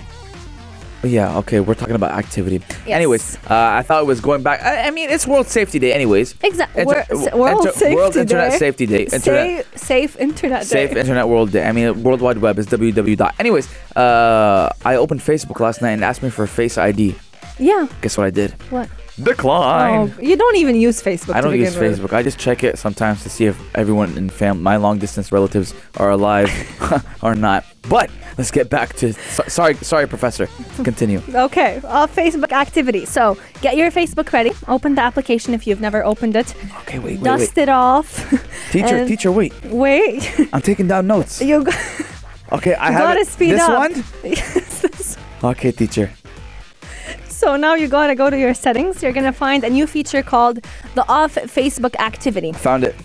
Yeah, 1.05 1.37
okay, 1.39 1.59
we're 1.59 1.73
talking 1.75 1.95
about 1.95 2.11
activity. 2.11 2.61
Yes. 2.87 2.95
Anyways, 2.95 3.35
uh, 3.49 3.79
I 3.79 3.81
thought 3.81 4.01
it 4.03 4.05
was 4.07 4.21
going 4.21 4.41
back. 4.41 4.61
I, 4.63 4.87
I 4.87 4.91
mean, 4.91 5.09
it's 5.09 5.27
World 5.27 5.47
Safety 5.47 5.77
Day, 5.77 5.91
anyways. 5.91 6.35
exactly. 6.41 6.83
Inter- 6.83 7.03
World, 7.35 7.65
inter- 7.65 7.71
Safety 7.77 7.95
World 7.95 8.15
Internet 8.15 8.51
Day. 8.51 8.57
Safety 8.57 8.85
Day. 8.85 9.03
Internet. 9.11 9.65
Safe, 9.65 9.77
safe 9.77 10.11
Internet 10.19 10.65
Safe 10.65 10.91
Internet 10.95 11.27
World 11.27 11.51
Day. 11.51 11.67
I 11.67 11.73
mean, 11.73 12.03
World 12.03 12.21
Wide 12.21 12.37
Web 12.37 12.57
is 12.57 12.67
www. 12.67 13.17
dot- 13.17 13.35
Anyways, 13.37 13.67
uh, 13.97 14.69
I 14.85 14.95
opened 14.95 15.19
Facebook 15.19 15.59
last 15.59 15.81
night 15.81 15.91
and 15.91 16.05
asked 16.05 16.23
me 16.23 16.29
for 16.29 16.47
Face 16.47 16.77
ID. 16.77 17.15
yeah. 17.59 17.87
Guess 18.01 18.17
what 18.17 18.25
I 18.27 18.29
did? 18.29 18.51
What? 18.69 18.87
Decline. 19.21 20.11
Oh, 20.17 20.21
you 20.21 20.35
don't 20.35 20.55
even 20.55 20.75
use 20.75 21.01
Facebook. 21.01 21.35
I 21.35 21.41
don't 21.41 21.57
use 21.59 21.77
with. 21.77 21.99
Facebook. 21.99 22.13
I 22.13 22.23
just 22.23 22.39
check 22.39 22.63
it 22.63 22.79
sometimes 22.79 23.21
to 23.23 23.29
see 23.29 23.45
if 23.45 23.59
everyone 23.75 24.17
in 24.17 24.29
fam, 24.29 24.63
my 24.63 24.77
long 24.77 24.97
distance 24.97 25.31
relatives, 25.31 25.73
are 25.97 26.09
alive 26.09 26.49
or 27.21 27.35
not. 27.35 27.63
But 27.89 28.09
let's 28.37 28.49
get 28.49 28.69
back 28.69 28.93
to. 28.95 29.13
So, 29.13 29.43
sorry, 29.47 29.75
sorry, 29.75 30.07
Professor. 30.07 30.47
Continue. 30.83 31.21
Okay, 31.33 31.79
off 31.83 32.15
Facebook 32.15 32.51
activity. 32.51 33.05
So 33.05 33.37
get 33.61 33.75
your 33.77 33.91
Facebook 33.91 34.31
ready. 34.33 34.51
Open 34.67 34.95
the 34.95 35.01
application 35.01 35.53
if 35.53 35.67
you've 35.67 35.81
never 35.81 36.03
opened 36.03 36.35
it. 36.35 36.55
Okay, 36.81 36.97
wait, 36.99 37.19
wait, 37.19 37.23
Dust 37.23 37.55
wait. 37.55 37.63
it 37.63 37.69
off. 37.69 38.29
Teacher, 38.71 39.07
teacher, 39.07 39.31
wait. 39.31 39.53
Wait. 39.65 40.49
I'm 40.53 40.61
taking 40.61 40.87
down 40.87 41.05
notes. 41.07 41.41
you 41.41 41.63
go- 41.63 41.71
Okay, 42.51 42.73
I 42.75 42.87
you 42.87 42.93
have 42.93 43.01
gotta 43.09 43.19
it. 43.21 43.27
speed 43.27 43.51
this 43.53 43.61
up. 43.61 43.77
one. 43.91 44.03
Yes, 44.23 44.81
this- 44.81 45.17
Okay, 45.43 45.71
teacher. 45.71 46.11
So 47.43 47.57
now 47.57 47.75
you 47.75 47.89
gotta 47.89 48.15
go 48.15 48.29
to 48.29 48.39
your 48.39 48.53
settings. 48.53 49.03
You're 49.03 49.11
gonna 49.11 49.33
find 49.33 49.65
a 49.65 49.69
new 49.69 49.85
feature 49.85 50.23
called 50.23 50.63
the 50.95 51.05
off 51.09 51.35
Facebook 51.35 51.93
activity. 51.99 52.53
Found 52.53 52.85
it. 52.85 52.95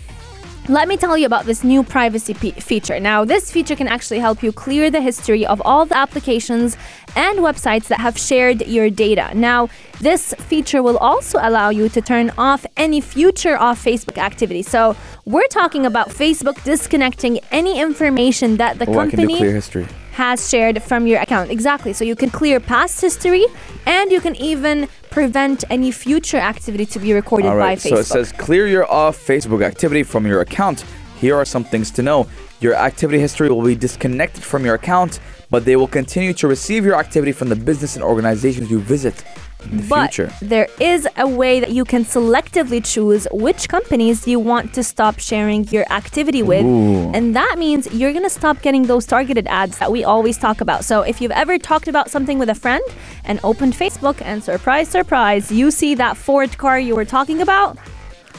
Let 0.69 0.87
me 0.87 0.95
tell 0.95 1.17
you 1.17 1.25
about 1.25 1.45
this 1.45 1.61
new 1.65 1.83
privacy 1.83 2.33
pe- 2.33 2.51
feature. 2.51 3.01
Now, 3.01 3.25
this 3.25 3.51
feature 3.51 3.75
can 3.75 3.89
actually 3.89 4.19
help 4.19 4.41
you 4.41 4.53
clear 4.53 4.89
the 4.89 5.01
history 5.01 5.45
of 5.45 5.61
all 5.65 5.85
the 5.85 5.97
applications 5.97 6.77
and 7.17 7.39
websites 7.39 7.87
that 7.87 7.99
have 7.99 8.17
shared 8.17 8.65
your 8.65 8.89
data. 8.89 9.31
Now, 9.33 9.67
this 9.99 10.33
feature 10.35 10.81
will 10.81 10.99
also 10.99 11.39
allow 11.41 11.69
you 11.69 11.89
to 11.89 11.99
turn 12.01 12.31
off 12.37 12.65
any 12.77 13.01
future 13.01 13.57
off 13.57 13.83
Facebook 13.83 14.17
activity. 14.17 14.61
So, 14.61 14.95
we're 15.25 15.47
talking 15.47 15.85
about 15.85 16.11
Facebook 16.11 16.63
disconnecting 16.63 17.39
any 17.51 17.81
information 17.81 18.55
that 18.55 18.79
the 18.79 18.89
Oh, 18.89 18.99
I 18.99 19.09
can 19.09 19.19
do 19.19 19.37
clear 19.37 19.53
history. 19.53 19.85
Has 20.19 20.49
shared 20.49 20.83
from 20.83 21.07
your 21.07 21.21
account. 21.21 21.49
Exactly. 21.49 21.93
So 21.93 22.03
you 22.03 22.13
can 22.13 22.29
clear 22.29 22.59
past 22.59 22.99
history 22.99 23.45
and 23.85 24.11
you 24.11 24.19
can 24.19 24.35
even 24.35 24.89
prevent 25.09 25.63
any 25.69 25.91
future 25.91 26.41
activity 26.53 26.85
to 26.87 26.99
be 26.99 27.13
recorded 27.13 27.47
All 27.47 27.57
by. 27.57 27.75
Facebook. 27.77 27.89
So 27.89 27.97
it 27.99 28.05
says 28.05 28.31
clear 28.33 28.67
your 28.67 28.85
off 28.91 29.15
Facebook 29.17 29.63
activity 29.63 30.03
from 30.03 30.27
your 30.27 30.41
account. 30.41 30.83
Here 31.23 31.35
are 31.37 31.45
some 31.45 31.63
things 31.63 31.89
to 31.91 32.01
know. 32.01 32.27
Your 32.59 32.75
activity 32.75 33.17
history 33.17 33.47
will 33.49 33.63
be 33.63 33.75
disconnected 33.75 34.43
from 34.43 34.65
your 34.65 34.75
account, 34.75 35.21
but 35.49 35.63
they 35.63 35.77
will 35.77 35.87
continue 35.87 36.33
to 36.33 36.49
receive 36.49 36.83
your 36.83 36.95
activity 36.95 37.31
from 37.31 37.47
the 37.47 37.55
business 37.55 37.95
and 37.95 38.03
organizations 38.03 38.69
you 38.69 38.79
visit 38.81 39.23
the 39.59 39.85
but 39.89 40.13
future. 40.13 40.33
there 40.41 40.67
is 40.79 41.07
a 41.17 41.27
way 41.27 41.59
that 41.59 41.71
you 41.71 41.83
can 41.83 42.05
selectively 42.05 42.83
choose 42.83 43.27
which 43.31 43.67
companies 43.67 44.27
you 44.27 44.39
want 44.39 44.73
to 44.73 44.83
stop 44.83 45.19
sharing 45.19 45.67
your 45.67 45.85
activity 45.91 46.41
with. 46.41 46.65
Ooh. 46.65 47.11
And 47.13 47.35
that 47.35 47.55
means 47.57 47.91
you're 47.93 48.13
going 48.13 48.23
to 48.23 48.29
stop 48.29 48.61
getting 48.61 48.83
those 48.83 49.05
targeted 49.05 49.47
ads 49.47 49.77
that 49.79 49.91
we 49.91 50.03
always 50.03 50.37
talk 50.37 50.61
about. 50.61 50.85
So 50.85 51.01
if 51.01 51.19
you've 51.21 51.31
ever 51.31 51.57
talked 51.57 51.87
about 51.87 52.09
something 52.09 52.39
with 52.39 52.49
a 52.49 52.55
friend 52.55 52.83
and 53.25 53.39
opened 53.43 53.73
Facebook 53.73 54.21
and 54.21 54.43
surprise 54.43 54.87
surprise, 54.89 55.51
you 55.51 55.71
see 55.71 55.93
that 55.95 56.15
Ford 56.15 56.57
car 56.57 56.79
you 56.79 56.95
were 56.95 57.05
talking 57.05 57.41
about, 57.41 57.77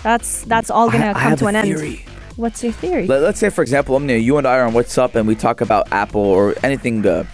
that's 0.02 0.42
that's 0.44 0.70
all 0.70 0.90
going 0.90 1.02
to 1.02 1.12
come 1.12 1.36
to 1.36 1.46
an 1.46 1.62
theory. 1.62 1.98
end. 1.98 2.10
What's 2.36 2.64
your 2.64 2.72
theory? 2.72 3.06
Let, 3.06 3.22
us 3.22 3.38
say, 3.38 3.50
for 3.50 3.60
example, 3.60 3.94
Omnia, 3.96 4.16
you 4.16 4.38
and 4.38 4.46
I 4.46 4.58
are 4.58 4.64
on 4.64 4.72
WhatsApp 4.72 5.14
and 5.14 5.28
we 5.28 5.34
talk 5.34 5.60
about 5.60 5.92
Apple 5.92 6.22
or 6.22 6.54
anything 6.62 7.06
uh, 7.06 7.24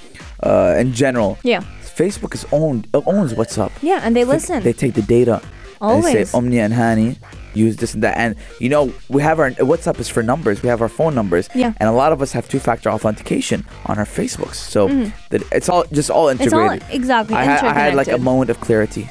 uh, 0.43 0.75
in 0.77 0.93
general. 0.93 1.39
yeah. 1.45 1.63
Facebook 1.97 2.35
is 2.35 2.45
owned 2.53 2.87
uh, 2.95 3.01
owns 3.07 3.33
WhatsApp. 3.35 3.73
Yeah, 3.83 4.01
and 4.05 4.15
they 4.15 4.25
listen. 4.25 4.63
They 4.63 4.73
take 4.73 4.95
the 4.95 5.03
data. 5.03 5.41
And 5.81 6.03
they 6.03 6.09
Always. 6.09 6.31
say 6.31 6.39
Omnia 6.39 6.65
and 6.65 6.73
Hani 6.75 7.19
use 7.55 7.77
this 7.77 7.93
and 7.95 8.03
that, 8.03 8.17
and 8.17 8.35
you 8.61 8.69
know 8.71 8.93
we 9.09 9.21
have 9.23 9.39
our 9.41 9.51
WhatsApp 9.53 9.99
is 10.01 10.09
for 10.09 10.23
numbers. 10.23 10.63
We 10.63 10.69
have 10.71 10.81
our 10.81 10.89
phone 10.89 11.15
numbers. 11.15 11.49
Yeah. 11.55 11.73
And 11.79 11.89
a 11.89 11.93
lot 11.93 12.13
of 12.13 12.23
us 12.23 12.33
have 12.33 12.49
two-factor 12.49 12.89
authentication 12.91 13.65
on 13.85 13.99
our 13.99 14.07
Facebooks, 14.07 14.55
so 14.57 14.89
that 15.31 15.43
it's 15.53 15.69
all 15.69 15.85
just 15.93 16.11
all 16.11 16.27
Mm-hmm. 16.27 16.43
It's 16.43 16.53
all 16.55 16.61
integrated. 16.71 16.95
exactly 16.95 17.37
I, 17.37 17.45
had, 17.45 17.65
I 17.65 17.73
had 17.75 17.95
like 17.95 18.09
a 18.09 18.19
moment 18.19 18.49
of 18.51 18.59
clarity. 18.61 19.09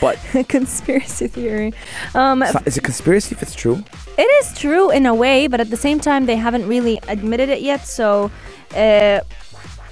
But 0.00 0.16
conspiracy 0.48 1.26
theory. 1.28 1.72
Um, 2.14 2.38
not- 2.40 2.66
is 2.66 2.76
it 2.76 2.82
conspiracy 2.84 3.34
if 3.36 3.42
it's 3.42 3.54
true? 3.54 3.82
It 4.16 4.28
is 4.44 4.58
true 4.58 4.90
in 4.90 5.06
a 5.06 5.14
way, 5.14 5.46
but 5.48 5.60
at 5.60 5.70
the 5.70 5.76
same 5.76 5.98
time, 6.00 6.26
they 6.26 6.36
haven't 6.36 6.66
really 6.68 7.00
admitted 7.08 7.48
it 7.48 7.62
yet. 7.62 7.86
So, 7.86 8.30
uh, 8.76 9.20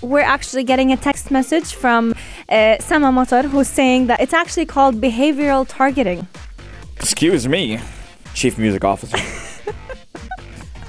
we're 0.03 0.21
actually 0.21 0.65
getting 0.65 0.93
a 0.93 0.97
text 0.97 1.31
message 1.31 1.75
from 1.75 2.15
uh, 2.49 2.79
Sama 2.81 3.11
Motor 3.13 3.43
who's 3.43 3.69
saying 3.69 4.07
that 4.09 4.21
it's 4.21 4.33
actually 4.35 4.67
called 4.67 5.01
behavioral 5.01 5.67
targeting. 5.69 6.27
Excuse 6.99 7.47
me, 7.49 7.79
Chief 8.35 8.59
Music 8.59 8.85
Officer. 8.85 9.19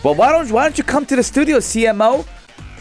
well, 0.04 0.16
why 0.16 0.32
don't 0.32 0.52
why 0.52 0.64
don't 0.64 0.78
you 0.78 0.84
come 0.84 1.06
to 1.06 1.16
the 1.16 1.24
studio, 1.24 1.58
CMO? 1.58 2.26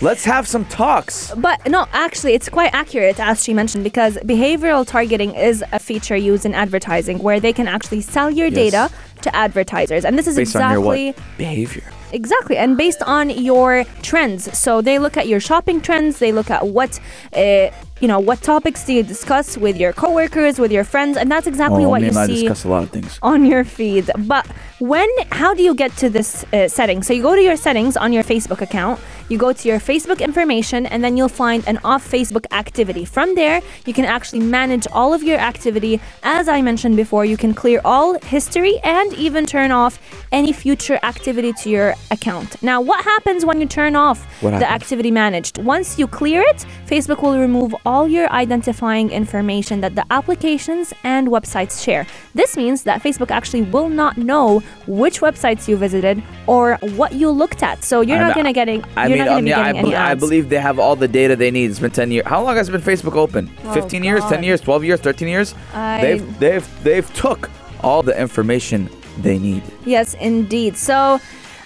Let's 0.03 0.25
have 0.27 0.47
some 0.47 0.67
talks. 0.67 1.33
But 1.39 1.67
no, 1.71 1.87
actually, 1.93 2.35
it's 2.35 2.51
quite 2.51 2.75
accurate, 2.75 3.19
as 3.19 3.43
she 3.43 3.55
mentioned, 3.55 3.83
because 3.83 4.19
behavioral 4.19 4.87
targeting 4.87 5.35
is 5.35 5.65
a 5.73 5.79
feature 5.79 6.17
used 6.17 6.45
in 6.45 6.55
advertising 6.55 7.19
where 7.21 7.41
they 7.41 7.55
can 7.55 7.67
actually 7.67 8.03
sell 8.03 8.31
your 8.31 8.49
Yes. 8.49 8.55
data 8.73 8.91
to 9.23 9.35
advertisers. 9.35 10.05
And 10.05 10.19
this 10.19 10.27
is 10.27 10.37
Based 10.37 10.55
exactly. 10.55 11.15
behavior? 11.39 11.83
Exactly, 12.17 12.57
and 12.57 12.79
based 12.79 13.03
on 13.03 13.29
your 13.29 13.85
trends. 14.01 14.59
So 14.59 14.81
they 14.81 14.99
look 14.99 15.19
at 15.19 15.29
your 15.29 15.39
shopping 15.39 15.83
trends. 15.83 16.19
They 16.19 16.33
look 16.33 16.51
at 16.51 16.67
what, 16.67 16.99
uh, 17.35 17.69
you 18.01 18.09
know, 18.09 18.21
what 18.21 18.43
topics 18.43 18.85
do 18.85 18.93
you 18.93 19.03
discuss 19.03 19.57
with 19.57 19.77
your 19.79 19.93
coworkers, 19.93 20.59
with 20.59 20.71
your 20.71 20.85
friends, 20.85 21.17
and 21.17 21.31
that's 21.31 21.47
exactly 21.47 21.85
oh, 21.85 21.89
what 21.89 22.03
you 22.03 22.09
I 22.09 22.27
see 22.27 22.41
discuss 22.43 22.65
a 22.65 22.69
lot 22.69 22.83
of 22.83 22.91
things. 22.91 23.19
on 23.23 23.47
your 23.47 23.65
feed. 23.65 24.11
But 24.19 24.47
when, 24.81 25.09
how 25.33 25.55
do 25.55 25.63
you 25.63 25.75
get 25.75 25.97
to 25.99 26.11
this 26.11 26.45
uh, 26.53 26.69
setting? 26.69 27.03
So 27.03 27.15
you 27.15 27.23
go 27.23 27.35
to 27.35 27.41
your 27.43 27.57
settings 27.57 27.97
on 27.97 28.13
your 28.13 28.23
Facebook 28.23 28.61
account. 28.61 29.01
You 29.31 29.39
go 29.39 29.53
to 29.53 29.69
your 29.69 29.81
Facebook 29.81 30.21
information, 30.21 30.85
and 30.87 31.03
then 31.03 31.17
you'll 31.17 31.31
find 31.31 31.67
an 31.67 31.79
off 31.85 32.09
Facebook 32.09 32.45
activity. 32.53 33.05
From 33.07 33.35
there, 33.35 33.63
you 33.87 33.95
can 33.95 34.05
actually 34.05 34.41
manage 34.41 34.87
all 34.93 35.15
of 35.15 35.23
your 35.23 35.39
activity. 35.39 35.99
As 36.23 36.49
I 36.49 36.61
mentioned 36.61 36.97
before, 36.97 37.25
you 37.25 37.37
can 37.39 37.55
clear 37.55 37.81
all 37.85 38.19
history 38.21 38.79
and 38.85 39.13
even 39.15 39.47
turn 39.47 39.71
off 39.73 39.99
any 40.33 40.53
future 40.53 41.01
activity 41.03 41.53
to 41.55 41.71
your 41.71 41.95
account. 42.11 42.63
Now, 42.63 42.81
what 42.83 43.03
happens 43.05 43.45
when 43.47 43.59
you 43.61 43.67
turn 43.67 43.97
off 43.97 44.19
What 44.43 44.51
the 44.51 44.67
happens? 44.67 44.83
activity 44.83 45.11
managed? 45.11 45.59
Once 45.59 45.99
you 45.99 46.07
clear 46.07 46.43
it, 46.43 46.65
Facebook 46.87 47.23
will 47.23 47.39
remove 47.39 47.75
all 47.87 48.09
your 48.09 48.29
identifying 48.33 49.11
information 49.11 49.81
that 49.81 49.95
the 49.95 50.05
applications 50.11 50.93
and 51.05 51.29
websites 51.29 51.83
share. 51.83 52.05
This 52.35 52.57
means 52.57 52.83
that 52.83 53.03
Facebook 53.03 53.31
actually 53.31 53.63
will 53.63 53.89
not 53.89 54.17
know 54.19 54.61
which 54.87 55.21
websites 55.21 55.69
you 55.69 55.77
visited 55.77 56.23
or 56.47 56.77
what 57.01 57.13
you 57.13 57.31
looked 57.31 57.63
at. 57.63 57.85
So 57.85 58.01
you're 58.01 58.19
not 58.19 58.35
going 58.35 58.47
to 58.47 58.53
getting 58.53 58.85
I 58.97 59.07
you're 59.07 59.19
mean, 59.19 59.29
um, 59.29 59.45
be 59.45 59.51
yeah, 59.51 59.61
I, 59.61 59.73
bel- 59.73 59.95
I 59.95 60.15
believe 60.15 60.49
they 60.49 60.59
have 60.61 60.79
all 60.79 60.97
the 60.97 61.09
data 61.09 61.37
they 61.37 61.51
need. 61.53 61.71
It's 61.71 61.79
been 61.79 61.91
10 61.93 62.11
years. 62.11 62.27
How 62.27 62.43
long 62.43 62.57
has 62.57 62.69
been 62.69 62.81
Facebook 62.83 63.15
open? 63.15 63.47
15 63.73 64.03
years, 64.03 64.23
10 64.25 64.41
Oh, 64.41 64.43
years, 64.43 64.61
12 64.61 64.85
years, 64.85 65.01
13 65.01 65.29
years? 65.29 65.55
I- 65.73 66.01
They've 66.03 66.39
they've 66.41 66.85
they've 66.85 67.15
took 67.15 67.51
all 67.83 68.03
the 68.03 68.19
information 68.21 68.91
they 69.23 69.39
need. 69.39 69.63
Yes, 69.85 70.15
indeed. 70.15 70.77
So 70.77 71.21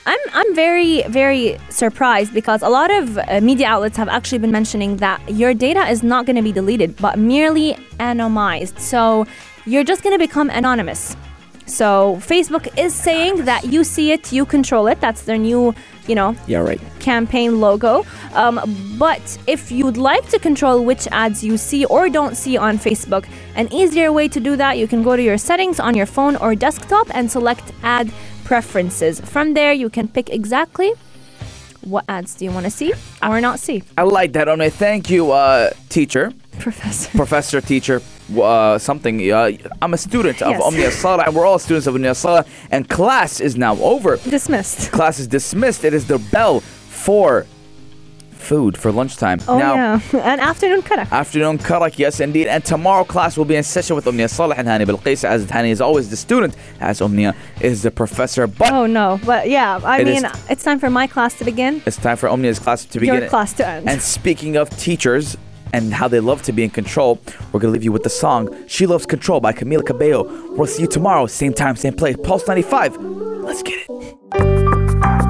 I'm, 0.07 0.19
I'm 0.33 0.55
very, 0.55 1.03
very 1.09 1.59
surprised 1.69 2.33
because 2.33 2.63
a 2.63 2.69
lot 2.69 2.91
of 2.91 3.19
uh, 3.19 3.41
media 3.43 3.67
outlets 3.69 3.97
have 3.97 4.09
actually 4.09 4.39
been 4.39 4.51
mentioning 4.51 4.97
that 4.97 5.21
your 5.31 5.53
data 5.55 5.87
is 5.89 6.03
not 6.03 6.27
going 6.27 6.37
to 6.37 6.43
be 6.43 6.53
deleted, 6.53 6.97
but 6.97 7.19
merely 7.19 7.75
anonymized. 7.99 8.79
So 8.79 9.27
you're 9.67 9.85
just 9.85 10.03
going 10.03 10.15
to 10.15 10.19
become 10.19 10.49
anonymous. 10.51 11.17
So 11.67 12.17
Facebook 12.21 12.67
is 12.77 12.93
saying 12.95 13.45
that 13.45 13.65
you 13.67 13.85
see 13.85 14.11
it, 14.11 14.33
you 14.33 14.45
control 14.45 14.89
it. 14.89 15.01
That's 15.01 15.23
their 15.23 15.39
new, 15.39 15.73
you 16.09 16.17
know, 16.17 16.35
Yeah, 16.49 16.59
right. 16.61 16.81
campaign 16.99 17.61
logo. 17.61 18.05
Um, 18.35 18.59
but 18.99 19.39
if 19.47 19.71
you'd 19.71 19.97
like 19.97 20.29
to 20.31 20.41
control 20.41 20.85
which 20.85 21.07
ads 21.13 21.45
you 21.45 21.57
see 21.57 21.85
or 21.85 22.09
don't 22.09 22.37
see 22.37 22.57
on 22.57 22.77
Facebook, 22.79 23.29
an 23.55 23.73
easier 23.73 24.11
way 24.13 24.27
to 24.29 24.41
do 24.41 24.57
that, 24.57 24.79
you 24.79 24.89
can 24.89 25.05
go 25.05 25.15
to 25.15 25.23
your 25.23 25.39
settings 25.39 25.79
on 25.79 25.95
your 25.95 26.07
phone 26.07 26.35
or 26.37 26.57
desktop 26.57 27.07
and 27.15 27.31
select 27.31 27.71
ad 27.85 28.11
preferences. 28.51 29.21
From 29.21 29.55
there, 29.55 29.73
you 29.73 29.89
can 29.89 30.09
pick 30.09 30.29
exactly 30.29 30.91
what 31.93 32.05
ads 32.09 32.35
do 32.35 32.45
you 32.45 32.51
want 32.51 32.65
to 32.67 32.71
see 32.81 32.93
or 33.23 33.41
not 33.41 33.61
see. 33.61 33.79
I 33.97 34.03
like 34.03 34.33
that, 34.33 34.49
Omnia. 34.49 34.71
Thank 34.71 35.09
you, 35.09 35.31
uh, 35.31 35.71
teacher, 35.89 36.33
Professor. 36.59 37.11
professor, 37.17 37.61
teacher, 37.61 38.03
uh, 38.37 38.77
something. 38.77 39.17
Uh, 39.31 39.53
I'm 39.81 39.95
a 39.95 39.97
student 40.09 40.43
of 40.43 40.51
Yes. 40.51 40.63
Omnia 40.67 40.91
Salah, 40.91 41.25
and 41.27 41.35
we're 41.37 41.47
all 41.47 41.61
students 41.61 41.87
of 41.87 41.95
Omnia 41.95 42.15
Salah, 42.17 42.45
and 42.73 42.89
class 42.89 43.39
is 43.41 43.57
now 43.57 43.77
over. 43.93 44.17
Dismissed. 44.39 44.91
Class 44.91 45.21
is 45.21 45.29
dismissed. 45.29 45.85
It 45.85 45.95
is 45.95 46.05
the 46.09 46.19
bell 46.19 46.59
for 47.05 47.47
food 48.51 48.73
for 48.83 48.91
lunchtime. 49.01 49.39
Oh, 49.47 49.59
now, 49.65 49.75
yeah. 49.75 50.01
And 50.31 50.39
afternoon 50.51 50.83
karak. 50.89 51.09
Afternoon 51.23 51.57
karak, 51.69 51.95
yes 52.05 52.15
indeed. 52.27 52.47
And 52.55 52.63
tomorrow 52.75 53.05
class 53.05 53.33
will 53.39 53.45
be 53.53 53.57
in 53.61 53.63
session 53.77 53.95
with 53.97 54.07
Omnia 54.11 54.29
Salah 54.29 54.57
and 54.61 54.67
Hani 54.73 54.85
Bilqis, 54.91 55.21
as 55.35 55.41
Hani 55.57 55.71
is 55.77 55.81
always 55.81 56.07
the 56.11 56.17
student, 56.27 56.53
as 56.81 57.01
Omnia 57.01 57.33
is 57.61 57.77
the 57.87 57.93
professor. 58.03 58.45
But 58.61 58.73
Oh, 58.73 58.87
no. 58.87 59.07
But 59.25 59.43
yeah, 59.57 59.81
I 59.95 60.01
It 60.01 60.07
mean, 60.09 60.25
is- 60.25 60.33
it's 60.53 60.65
time 60.69 60.79
for 60.85 60.91
my 61.01 61.07
class 61.15 61.33
to 61.39 61.45
begin, 61.53 61.73
it's 61.89 61.97
time 62.09 62.17
for 62.17 62.29
Omnia's 62.35 62.59
class 62.65 62.85
to 62.93 62.99
begin. 63.01 63.15
your 63.21 63.29
class 63.35 63.53
to 63.59 63.65
end. 63.67 63.89
And 63.91 63.99
speaking 64.03 64.53
of 64.57 64.67
teachers 64.89 65.37
and 65.73 65.85
how 66.01 66.09
they 66.09 66.19
love 66.31 66.41
to 66.49 66.53
be 66.59 66.63
in 66.69 66.71
control, 66.81 67.11
we're 67.53 67.61
going 67.63 67.73
to 67.73 67.77
leave 67.79 67.85
you 67.89 67.93
with 67.97 68.03
the 68.09 68.15
song 68.25 68.43
She 68.75 68.85
Loves 68.93 69.07
Control 69.15 69.39
by 69.47 69.53
Camila 69.53 69.85
Cabello. 69.91 70.21
We'll 70.57 70.67
see 70.75 70.83
you 70.85 70.89
tomorrow, 70.99 71.25
same 71.43 71.55
time, 71.63 71.75
same 71.77 71.95
place. 71.95 72.17
Pulse 72.29 72.45
95. 72.49 72.97
Let's 73.47 73.63
get 73.63 73.79
it. 73.89 75.30